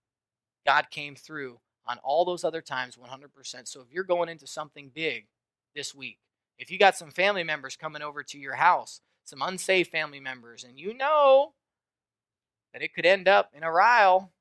God 0.65 0.89
came 0.89 1.15
through 1.15 1.59
on 1.89 1.97
all 2.03 2.23
those 2.23 2.43
other 2.43 2.61
times 2.61 2.95
100%. 2.95 3.67
So 3.67 3.81
if 3.81 3.91
you're 3.91 4.03
going 4.03 4.29
into 4.29 4.45
something 4.45 4.91
big 4.93 5.25
this 5.75 5.95
week, 5.95 6.19
if 6.59 6.69
you 6.69 6.77
got 6.77 6.95
some 6.95 7.09
family 7.09 7.43
members 7.43 7.75
coming 7.75 8.03
over 8.03 8.21
to 8.21 8.37
your 8.37 8.53
house, 8.53 9.01
some 9.25 9.41
unsafe 9.41 9.87
family 9.89 10.19
members, 10.19 10.63
and 10.63 10.77
you 10.77 10.93
know 10.93 11.53
that 12.73 12.83
it 12.83 12.93
could 12.93 13.05
end 13.05 13.27
up 13.27 13.49
in 13.55 13.63
a 13.63 13.71
rile, 13.71 14.31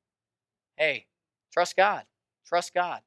hey, 0.77 1.07
trust 1.51 1.75
God. 1.75 2.05
Trust 2.47 2.75
God. 2.75 3.01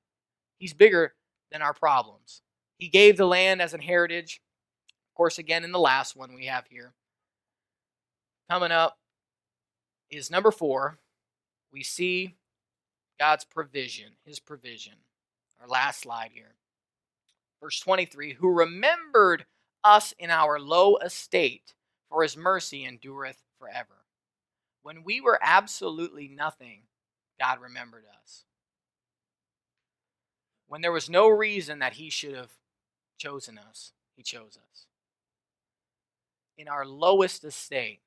He's 0.57 0.73
bigger 0.73 1.13
than 1.51 1.61
our 1.61 1.73
problems. 1.73 2.41
He 2.77 2.87
gave 2.87 3.17
the 3.17 3.27
land 3.27 3.61
as 3.61 3.73
an 3.73 3.81
heritage. 3.81 4.41
Of 5.11 5.15
course, 5.15 5.37
again, 5.37 5.63
in 5.63 5.71
the 5.71 5.79
last 5.79 6.15
one 6.15 6.33
we 6.33 6.45
have 6.45 6.65
here. 6.67 6.93
Coming 8.49 8.71
up 8.71 8.97
is 10.09 10.31
number 10.31 10.51
four. 10.51 10.99
We 11.71 11.83
see 11.83 12.35
God's 13.21 13.45
provision, 13.45 14.13
his 14.25 14.39
provision. 14.39 14.93
Our 15.61 15.67
last 15.67 16.01
slide 16.01 16.31
here. 16.33 16.55
Verse 17.61 17.79
23 17.79 18.33
Who 18.33 18.51
remembered 18.51 19.45
us 19.83 20.11
in 20.17 20.31
our 20.31 20.59
low 20.59 20.97
estate, 20.97 21.75
for 22.09 22.23
his 22.23 22.35
mercy 22.35 22.83
endureth 22.83 23.37
forever. 23.59 24.05
When 24.81 25.03
we 25.03 25.21
were 25.21 25.37
absolutely 25.39 26.29
nothing, 26.29 26.81
God 27.39 27.61
remembered 27.61 28.05
us. 28.23 28.45
When 30.67 30.81
there 30.81 30.91
was 30.91 31.07
no 31.07 31.27
reason 31.27 31.77
that 31.77 31.93
he 31.93 32.09
should 32.09 32.35
have 32.35 32.53
chosen 33.19 33.59
us, 33.59 33.93
he 34.15 34.23
chose 34.23 34.57
us. 34.57 34.87
In 36.57 36.67
our 36.67 36.87
lowest 36.87 37.43
estate, 37.43 38.01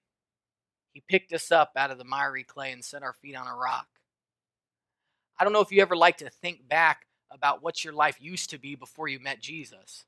he 0.93 1.05
picked 1.09 1.33
us 1.33 1.53
up 1.53 1.71
out 1.77 1.93
of 1.93 1.99
the 1.99 2.05
miry 2.05 2.43
clay 2.43 2.73
and 2.73 2.85
set 2.85 3.05
our 3.05 3.13
feet 3.13 3.37
on 3.37 3.47
a 3.47 3.55
rock. 3.55 3.87
I 5.39 5.45
don't 5.45 5.53
know 5.53 5.61
if 5.61 5.73
you 5.73 5.83
ever 5.83 5.97
like 5.97 6.19
to 6.19 6.31
think 6.31 6.69
back 6.69 7.07
about 7.31 7.63
what 7.63 7.85
your 7.85 7.93
life 7.93 8.17
used 8.21 8.51
to 8.51 8.59
be 8.59 8.75
before 8.75 9.09
you 9.09 9.19
met 9.19 9.41
Jesus, 9.41 10.05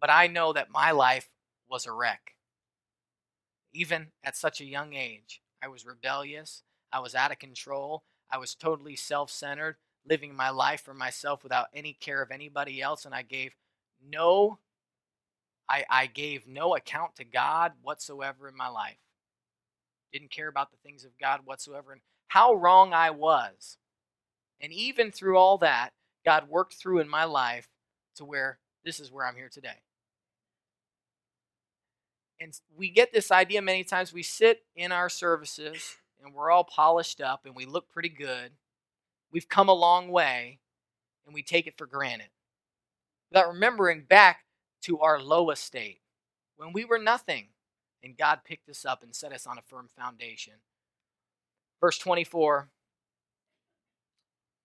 but 0.00 0.10
I 0.10 0.26
know 0.26 0.52
that 0.52 0.70
my 0.70 0.90
life 0.90 1.28
was 1.68 1.86
a 1.86 1.92
wreck. 1.92 2.34
Even 3.74 4.08
at 4.24 4.36
such 4.36 4.60
a 4.60 4.66
young 4.66 4.94
age, 4.94 5.42
I 5.62 5.68
was 5.68 5.84
rebellious, 5.84 6.62
I 6.92 7.00
was 7.00 7.14
out 7.14 7.32
of 7.32 7.38
control, 7.38 8.04
I 8.30 8.38
was 8.38 8.54
totally 8.54 8.96
self 8.96 9.30
centered, 9.30 9.76
living 10.08 10.34
my 10.34 10.50
life 10.50 10.82
for 10.82 10.94
myself 10.94 11.42
without 11.42 11.66
any 11.74 11.92
care 11.92 12.22
of 12.22 12.30
anybody 12.30 12.80
else, 12.80 13.04
and 13.04 13.14
I 13.14 13.22
gave 13.22 13.52
no 14.02 14.58
I, 15.68 15.84
I 15.90 16.06
gave 16.06 16.46
no 16.46 16.74
account 16.74 17.16
to 17.16 17.24
God 17.24 17.72
whatsoever 17.82 18.48
in 18.48 18.56
my 18.56 18.68
life. 18.68 18.96
Didn't 20.12 20.30
care 20.30 20.48
about 20.48 20.70
the 20.70 20.78
things 20.78 21.04
of 21.04 21.18
God 21.20 21.40
whatsoever. 21.44 21.92
And 21.92 22.00
how 22.28 22.54
wrong 22.54 22.94
I 22.94 23.10
was 23.10 23.76
and 24.60 24.72
even 24.72 25.10
through 25.10 25.36
all 25.36 25.58
that, 25.58 25.90
God 26.24 26.48
worked 26.48 26.74
through 26.74 27.00
in 27.00 27.08
my 27.08 27.24
life 27.24 27.68
to 28.16 28.24
where 28.24 28.58
this 28.84 29.00
is 29.00 29.12
where 29.12 29.26
I'm 29.26 29.36
here 29.36 29.48
today. 29.48 29.82
And 32.40 32.58
we 32.76 32.90
get 32.90 33.12
this 33.12 33.30
idea 33.30 33.62
many 33.62 33.84
times. 33.84 34.12
We 34.12 34.22
sit 34.22 34.62
in 34.76 34.92
our 34.92 35.08
services 35.08 35.96
and 36.22 36.34
we're 36.34 36.50
all 36.50 36.64
polished 36.64 37.20
up 37.20 37.46
and 37.46 37.54
we 37.54 37.66
look 37.66 37.88
pretty 37.88 38.08
good. 38.08 38.52
We've 39.32 39.48
come 39.48 39.68
a 39.68 39.74
long 39.74 40.08
way 40.08 40.58
and 41.26 41.34
we 41.34 41.42
take 41.42 41.66
it 41.66 41.76
for 41.76 41.86
granted. 41.86 42.28
Without 43.30 43.48
remembering 43.48 44.02
back 44.08 44.44
to 44.82 45.00
our 45.00 45.20
low 45.20 45.50
estate 45.50 46.00
when 46.56 46.72
we 46.72 46.84
were 46.84 46.98
nothing 46.98 47.48
and 48.02 48.16
God 48.16 48.40
picked 48.44 48.68
us 48.68 48.84
up 48.84 49.02
and 49.02 49.14
set 49.14 49.32
us 49.32 49.46
on 49.46 49.58
a 49.58 49.62
firm 49.62 49.88
foundation. 49.96 50.54
Verse 51.80 51.98
24 51.98 52.68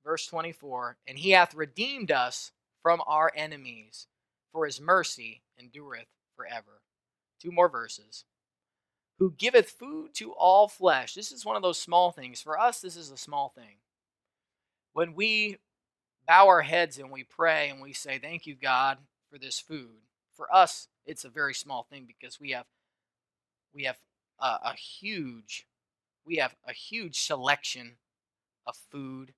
verse 0.04 0.28
24 0.28 0.98
And 1.08 1.18
he 1.18 1.32
hath 1.32 1.54
redeemed 1.54 2.12
us 2.12 2.52
from 2.82 3.02
our 3.08 3.32
enemies, 3.36 4.08
for 4.52 4.66
his 4.66 4.82
mercy 4.82 5.42
endureth 5.60 6.08
forever. 6.36 6.82
Two 7.40 7.52
more 7.52 7.70
verses. 7.70 8.26
Who 9.20 9.32
giveth 9.32 9.70
food 9.70 10.14
to 10.16 10.34
all 10.34 10.68
flesh. 10.68 11.14
This 11.14 11.32
is 11.32 11.46
one 11.46 11.56
of 11.56 11.62
those 11.62 11.80
small 11.80 12.12
things. 12.12 12.42
For 12.42 12.60
us, 12.60 12.82
this 12.82 12.98
is 12.98 13.12
a 13.12 13.18
small 13.18 13.50
thing. 13.50 13.78
When 14.94 15.14
we 15.14 15.58
bow 16.28 16.48
our 16.48 16.62
heads 16.62 16.98
and 16.98 17.12
we 17.12 17.24
pray 17.24 17.70
and 17.70 17.82
we 17.82 17.94
say, 17.94 18.20
Thank 18.20 18.46
you, 18.46 18.56
God, 18.56 18.98
for 19.32 19.38
this 19.38 19.60
food, 19.60 20.02
for 20.36 20.54
us, 20.54 20.88
it's 21.06 21.26
a 21.26 21.30
very 21.30 21.54
small 21.54 21.84
thing 21.84 22.06
because 22.08 22.40
we 22.40 22.52
have 22.52 22.66
we 23.74 23.84
have 23.84 23.98
a, 24.40 24.46
a 24.46 24.74
huge 24.74 25.68
we 26.26 26.38
have 26.38 26.56
a 26.68 26.74
huge 26.74 27.20
selection 27.20 27.98
of 28.66 28.76
food 28.92 29.34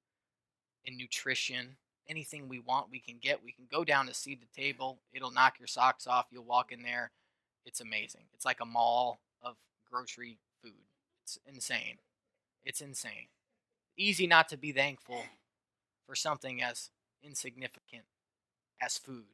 in 0.86 0.98
nutrition. 0.98 1.76
Anything 2.08 2.48
we 2.48 2.60
want, 2.60 2.92
we 2.92 3.00
can 3.00 3.16
get. 3.20 3.44
We 3.44 3.52
can 3.52 3.66
go 3.72 3.84
down 3.84 4.08
to 4.08 4.14
Seed 4.14 4.40
to 4.42 4.62
Table. 4.62 5.00
It'll 5.14 5.32
knock 5.32 5.56
your 5.60 5.68
socks 5.68 6.08
off. 6.08 6.28
You'll 6.32 6.44
walk 6.44 6.72
in 6.72 6.84
there. 6.84 7.12
It's 7.66 7.82
amazing. 7.82 8.26
It's 8.34 8.46
like 8.46 8.60
a 8.62 8.66
mall 8.66 9.20
of 9.42 9.56
grocery 9.92 10.38
food. 10.62 10.74
It's 11.24 11.40
insane. 11.48 11.98
It's 12.64 12.82
insane. 12.82 13.28
Easy 13.98 14.28
not 14.28 14.50
to 14.50 14.58
be 14.58 14.72
thankful 14.72 15.24
for 16.06 16.16
something 16.16 16.62
as 16.62 16.92
insignificant 17.24 18.04
as 18.82 18.98
food. 18.98 19.26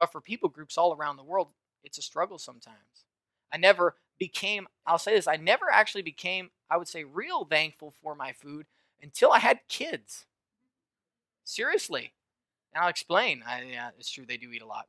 But 0.00 0.12
for 0.12 0.20
people 0.20 0.48
groups 0.48 0.78
all 0.78 0.94
around 0.94 1.16
the 1.16 1.24
world, 1.24 1.48
it's 1.84 1.98
a 1.98 2.02
struggle 2.02 2.38
sometimes. 2.38 3.04
I 3.52 3.56
never 3.56 3.96
became, 4.18 4.68
I'll 4.86 4.98
say 4.98 5.14
this, 5.14 5.26
I 5.26 5.36
never 5.36 5.70
actually 5.70 6.02
became, 6.02 6.50
I 6.70 6.76
would 6.76 6.88
say, 6.88 7.04
real 7.04 7.44
thankful 7.44 7.92
for 8.02 8.14
my 8.14 8.32
food 8.32 8.66
until 9.02 9.32
I 9.32 9.38
had 9.38 9.60
kids. 9.68 10.26
Seriously. 11.48 12.12
And 12.74 12.82
I'll 12.82 12.90
explain. 12.90 13.42
I, 13.46 13.62
yeah, 13.62 13.88
it's 13.98 14.10
true, 14.10 14.26
they 14.28 14.36
do 14.36 14.52
eat 14.52 14.60
a 14.60 14.66
lot. 14.66 14.86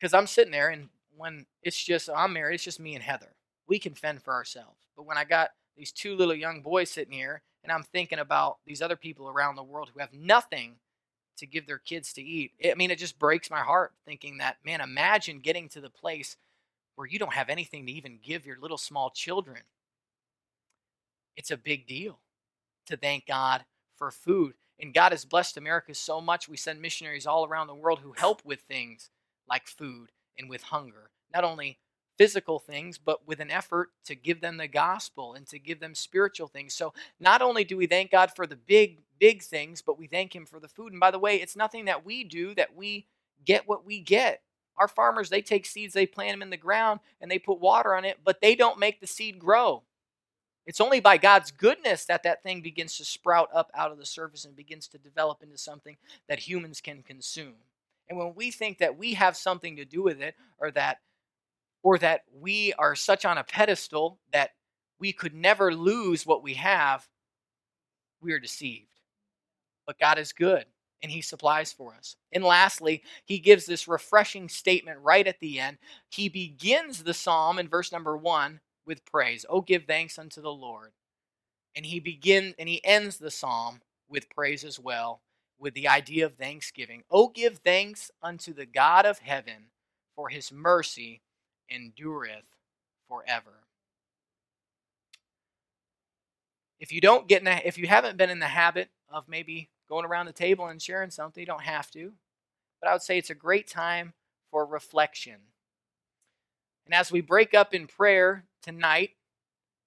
Because 0.00 0.14
I'm 0.14 0.26
sitting 0.26 0.52
there, 0.52 0.70
and 0.70 0.88
when 1.14 1.44
it's 1.62 1.80
just, 1.84 2.08
I'm 2.08 2.32
married, 2.32 2.54
it's 2.54 2.64
just 2.64 2.80
me 2.80 2.94
and 2.94 3.04
Heather. 3.04 3.34
We 3.68 3.78
can 3.78 3.92
fend 3.92 4.22
for 4.22 4.32
ourselves. 4.32 4.78
But 4.96 5.04
when 5.04 5.18
I 5.18 5.24
got 5.24 5.50
these 5.76 5.92
two 5.92 6.16
little 6.16 6.34
young 6.34 6.62
boys 6.62 6.90
sitting 6.90 7.12
here, 7.12 7.42
and 7.62 7.70
I'm 7.70 7.82
thinking 7.82 8.18
about 8.18 8.56
these 8.66 8.80
other 8.80 8.96
people 8.96 9.28
around 9.28 9.56
the 9.56 9.62
world 9.62 9.90
who 9.92 10.00
have 10.00 10.14
nothing 10.14 10.76
to 11.36 11.46
give 11.46 11.66
their 11.66 11.78
kids 11.78 12.14
to 12.14 12.22
eat. 12.22 12.52
I 12.64 12.74
mean, 12.74 12.90
it 12.90 12.98
just 12.98 13.18
breaks 13.18 13.50
my 13.50 13.60
heart 13.60 13.92
thinking 14.06 14.38
that, 14.38 14.56
man, 14.64 14.80
imagine 14.80 15.40
getting 15.40 15.68
to 15.70 15.80
the 15.82 15.90
place 15.90 16.38
where 16.96 17.06
you 17.06 17.18
don't 17.18 17.34
have 17.34 17.50
anything 17.50 17.84
to 17.84 17.92
even 17.92 18.18
give 18.22 18.46
your 18.46 18.58
little 18.58 18.78
small 18.78 19.10
children. 19.10 19.60
It's 21.36 21.50
a 21.50 21.56
big 21.58 21.86
deal 21.86 22.18
to 22.86 22.96
thank 22.96 23.26
God 23.26 23.64
for 23.96 24.10
food. 24.10 24.54
And 24.80 24.94
God 24.94 25.12
has 25.12 25.24
blessed 25.24 25.56
America 25.56 25.94
so 25.94 26.20
much. 26.20 26.48
We 26.48 26.56
send 26.56 26.80
missionaries 26.80 27.26
all 27.26 27.46
around 27.46 27.68
the 27.68 27.74
world 27.74 28.00
who 28.00 28.14
help 28.16 28.44
with 28.44 28.60
things 28.60 29.10
like 29.48 29.66
food 29.66 30.10
and 30.38 30.48
with 30.48 30.62
hunger. 30.62 31.10
Not 31.32 31.44
only 31.44 31.78
physical 32.18 32.58
things, 32.58 32.98
but 32.98 33.26
with 33.26 33.40
an 33.40 33.50
effort 33.50 33.90
to 34.04 34.14
give 34.14 34.40
them 34.40 34.56
the 34.56 34.68
gospel 34.68 35.34
and 35.34 35.46
to 35.48 35.58
give 35.58 35.80
them 35.80 35.94
spiritual 35.94 36.46
things. 36.46 36.74
So 36.74 36.92
not 37.20 37.42
only 37.42 37.64
do 37.64 37.76
we 37.76 37.86
thank 37.86 38.10
God 38.10 38.30
for 38.34 38.46
the 38.46 38.56
big, 38.56 39.00
big 39.18 39.42
things, 39.42 39.82
but 39.82 39.98
we 39.98 40.06
thank 40.06 40.34
Him 40.34 40.46
for 40.46 40.60
the 40.60 40.68
food. 40.68 40.92
And 40.92 41.00
by 41.00 41.10
the 41.10 41.18
way, 41.18 41.36
it's 41.36 41.56
nothing 41.56 41.86
that 41.86 42.04
we 42.04 42.24
do 42.24 42.54
that 42.54 42.76
we 42.76 43.06
get 43.44 43.68
what 43.68 43.86
we 43.86 44.00
get. 44.00 44.42
Our 44.78 44.88
farmers, 44.88 45.30
they 45.30 45.42
take 45.42 45.66
seeds, 45.66 45.94
they 45.94 46.06
plant 46.06 46.32
them 46.32 46.42
in 46.42 46.50
the 46.50 46.56
ground, 46.56 47.00
and 47.20 47.30
they 47.30 47.38
put 47.38 47.60
water 47.60 47.94
on 47.94 48.04
it, 48.04 48.18
but 48.24 48.40
they 48.40 48.54
don't 48.54 48.78
make 48.78 49.00
the 49.00 49.06
seed 49.06 49.38
grow. 49.38 49.82
It's 50.66 50.80
only 50.80 51.00
by 51.00 51.16
God's 51.16 51.50
goodness 51.50 52.04
that 52.04 52.22
that 52.22 52.42
thing 52.42 52.60
begins 52.60 52.96
to 52.98 53.04
sprout 53.04 53.48
up 53.52 53.70
out 53.74 53.90
of 53.90 53.98
the 53.98 54.06
surface 54.06 54.44
and 54.44 54.54
begins 54.54 54.86
to 54.88 54.98
develop 54.98 55.42
into 55.42 55.58
something 55.58 55.96
that 56.28 56.38
humans 56.38 56.80
can 56.80 57.02
consume. 57.02 57.54
And 58.08 58.18
when 58.18 58.34
we 58.34 58.50
think 58.50 58.78
that 58.78 58.96
we 58.96 59.14
have 59.14 59.36
something 59.36 59.76
to 59.76 59.84
do 59.84 60.02
with 60.02 60.20
it 60.20 60.34
or 60.58 60.70
that 60.72 60.98
or 61.82 61.98
that 61.98 62.22
we 62.32 62.72
are 62.74 62.94
such 62.94 63.24
on 63.24 63.38
a 63.38 63.44
pedestal 63.44 64.20
that 64.32 64.50
we 65.00 65.12
could 65.12 65.34
never 65.34 65.74
lose 65.74 66.24
what 66.24 66.42
we 66.42 66.54
have, 66.54 67.08
we 68.20 68.32
are 68.32 68.38
deceived. 68.38 68.86
But 69.86 69.98
God 69.98 70.18
is 70.18 70.32
good 70.32 70.64
and 71.02 71.10
he 71.10 71.20
supplies 71.20 71.72
for 71.72 71.94
us. 71.94 72.14
And 72.30 72.44
lastly, 72.44 73.02
he 73.24 73.40
gives 73.40 73.66
this 73.66 73.88
refreshing 73.88 74.48
statement 74.48 75.00
right 75.02 75.26
at 75.26 75.40
the 75.40 75.58
end. 75.58 75.78
He 76.08 76.28
begins 76.28 77.02
the 77.02 77.14
psalm 77.14 77.58
in 77.58 77.68
verse 77.68 77.90
number 77.90 78.16
1 78.16 78.60
with 78.86 79.04
praise. 79.04 79.44
Oh, 79.48 79.60
give 79.60 79.84
thanks 79.84 80.18
unto 80.18 80.40
the 80.40 80.52
Lord. 80.52 80.92
And 81.74 81.86
he 81.86 82.00
begin 82.00 82.54
and 82.58 82.68
he 82.68 82.84
ends 82.84 83.18
the 83.18 83.30
psalm 83.30 83.80
with 84.08 84.30
praise 84.30 84.64
as 84.64 84.78
well, 84.78 85.22
with 85.58 85.74
the 85.74 85.88
idea 85.88 86.26
of 86.26 86.34
thanksgiving. 86.34 87.02
Oh, 87.10 87.28
give 87.28 87.58
thanks 87.58 88.10
unto 88.22 88.52
the 88.52 88.66
God 88.66 89.06
of 89.06 89.20
heaven, 89.20 89.70
for 90.14 90.28
his 90.28 90.52
mercy 90.52 91.22
endureth 91.70 92.56
forever. 93.08 93.64
If 96.78 96.92
you 96.92 97.00
don't 97.00 97.28
get 97.28 97.40
in 97.40 97.44
the, 97.44 97.66
if 97.66 97.78
you 97.78 97.86
haven't 97.86 98.16
been 98.16 98.28
in 98.28 98.40
the 98.40 98.46
habit 98.46 98.88
of 99.08 99.28
maybe 99.28 99.70
going 99.88 100.04
around 100.04 100.26
the 100.26 100.32
table 100.32 100.66
and 100.66 100.82
sharing 100.82 101.10
something, 101.10 101.40
you 101.40 101.46
don't 101.46 101.62
have 101.62 101.90
to. 101.92 102.12
But 102.80 102.88
I 102.88 102.92
would 102.92 103.02
say 103.02 103.18
it's 103.18 103.30
a 103.30 103.34
great 103.34 103.68
time 103.68 104.12
for 104.50 104.66
reflection. 104.66 105.36
And 106.84 106.94
as 106.94 107.12
we 107.12 107.20
break 107.20 107.54
up 107.54 107.72
in 107.72 107.86
prayer 107.86 108.44
tonight, 108.62 109.10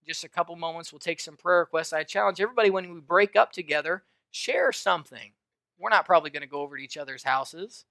just 0.05 0.23
a 0.23 0.29
couple 0.29 0.55
moments, 0.55 0.91
we'll 0.91 0.99
take 0.99 1.19
some 1.19 1.37
prayer 1.37 1.59
requests. 1.59 1.93
I 1.93 2.03
challenge 2.03 2.39
everybody 2.39 2.69
when 2.69 2.93
we 2.93 2.99
break 2.99 3.35
up 3.35 3.51
together, 3.51 4.03
share 4.31 4.71
something. 4.71 5.31
We're 5.79 5.89
not 5.89 6.05
probably 6.05 6.29
going 6.29 6.41
to 6.41 6.47
go 6.47 6.61
over 6.61 6.77
to 6.77 6.83
each 6.83 6.97
other's 6.97 7.23
houses, 7.23 7.85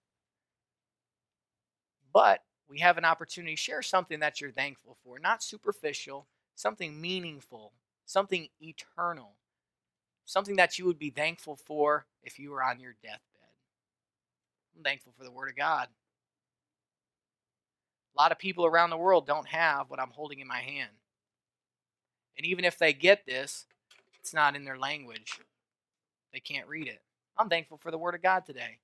but 2.12 2.42
we 2.68 2.79
have 2.79 2.99
an 2.99 3.05
opportunity 3.05 3.57
to 3.57 3.61
share 3.61 3.83
something 3.83 4.20
that 4.20 4.40
you're 4.40 4.53
thankful 4.53 4.97
for, 5.05 5.18
not 5.18 5.42
superficial, 5.42 6.27
something 6.55 7.01
meaningful, 7.01 7.73
something 8.07 8.49
eternal, 8.61 9.35
something 10.25 10.57
that 10.57 10.79
you 10.79 10.87
would 10.87 10.99
be 10.99 11.11
thankful 11.11 11.57
for 11.57 12.07
if 12.23 12.38
you 12.38 12.51
were 12.51 12.62
on 12.62 12.81
your 12.81 12.94
deathbed. 13.03 13.20
I'm 14.77 14.83
thankful 14.83 15.12
for 15.16 15.25
the 15.25 15.31
Word 15.31 15.51
of 15.51 15.57
God. 15.57 15.88
A 18.16 18.20
lot 18.20 18.33
of 18.33 18.38
people 18.38 18.64
around 18.64 18.90
the 18.90 18.96
world 18.96 19.27
don't 19.27 19.48
have 19.48 19.90
what 19.90 20.00
I'm 20.00 20.11
holding 20.11 20.38
in 20.38 20.46
my 20.46 20.61
hand. 20.61 20.90
And 22.37 22.46
even 22.46 22.64
if 22.64 22.79
they 22.79 22.92
get 22.92 23.27
this, 23.27 23.66
it's 24.20 24.35
not 24.35 24.57
in 24.57 24.64
their 24.64 24.79
language. 24.79 25.38
They 26.33 26.40
can't 26.40 26.68
read 26.68 26.88
it. 26.88 27.03
I'm 27.37 27.48
thankful 27.48 27.77
for 27.77 27.90
the 27.90 27.98
Word 27.98 28.14
of 28.14 28.22
God 28.22 28.46
today. 28.46 28.79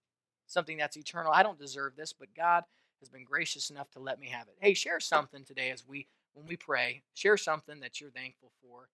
Something 0.47 0.79
that's 0.79 0.97
eternal. 0.97 1.33
I 1.33 1.43
don't 1.43 1.59
deserve 1.59 1.97
this, 1.97 2.13
but 2.13 2.35
God 2.37 2.65
has 3.01 3.09
been 3.09 3.25
gracious 3.25 3.71
enough 3.71 3.91
to 3.93 4.01
let 4.01 4.21
me 4.21 4.29
have 4.29 4.49
it. 4.49 4.57
Hey, 4.61 4.75
share 4.75 5.01
something 5.01 5.45
today 5.45 5.71
as 5.71 5.87
we 5.87 6.07
when 6.35 6.47
we 6.47 6.57
pray. 6.57 7.03
Share 7.15 7.37
something 7.37 7.81
that 7.81 8.01
you're 8.01 8.11
thankful 8.11 8.51
for 8.63 8.89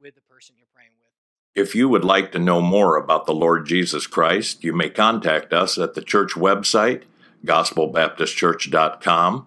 with 0.00 0.14
the 0.14 0.20
person 0.22 0.54
you're 0.58 0.66
praying 0.74 0.92
with. 0.98 1.06
If 1.54 1.74
you 1.74 1.88
would 1.88 2.04
like 2.04 2.32
to 2.32 2.38
know 2.38 2.60
more 2.60 2.96
about 2.96 3.26
the 3.26 3.34
Lord 3.34 3.66
Jesus 3.66 4.06
Christ, 4.06 4.62
you 4.62 4.72
may 4.72 4.88
contact 4.88 5.52
us 5.52 5.78
at 5.78 5.94
the 5.94 6.02
church 6.02 6.34
website, 6.34 7.02
gospelbaptistchurch.com, 7.44 9.46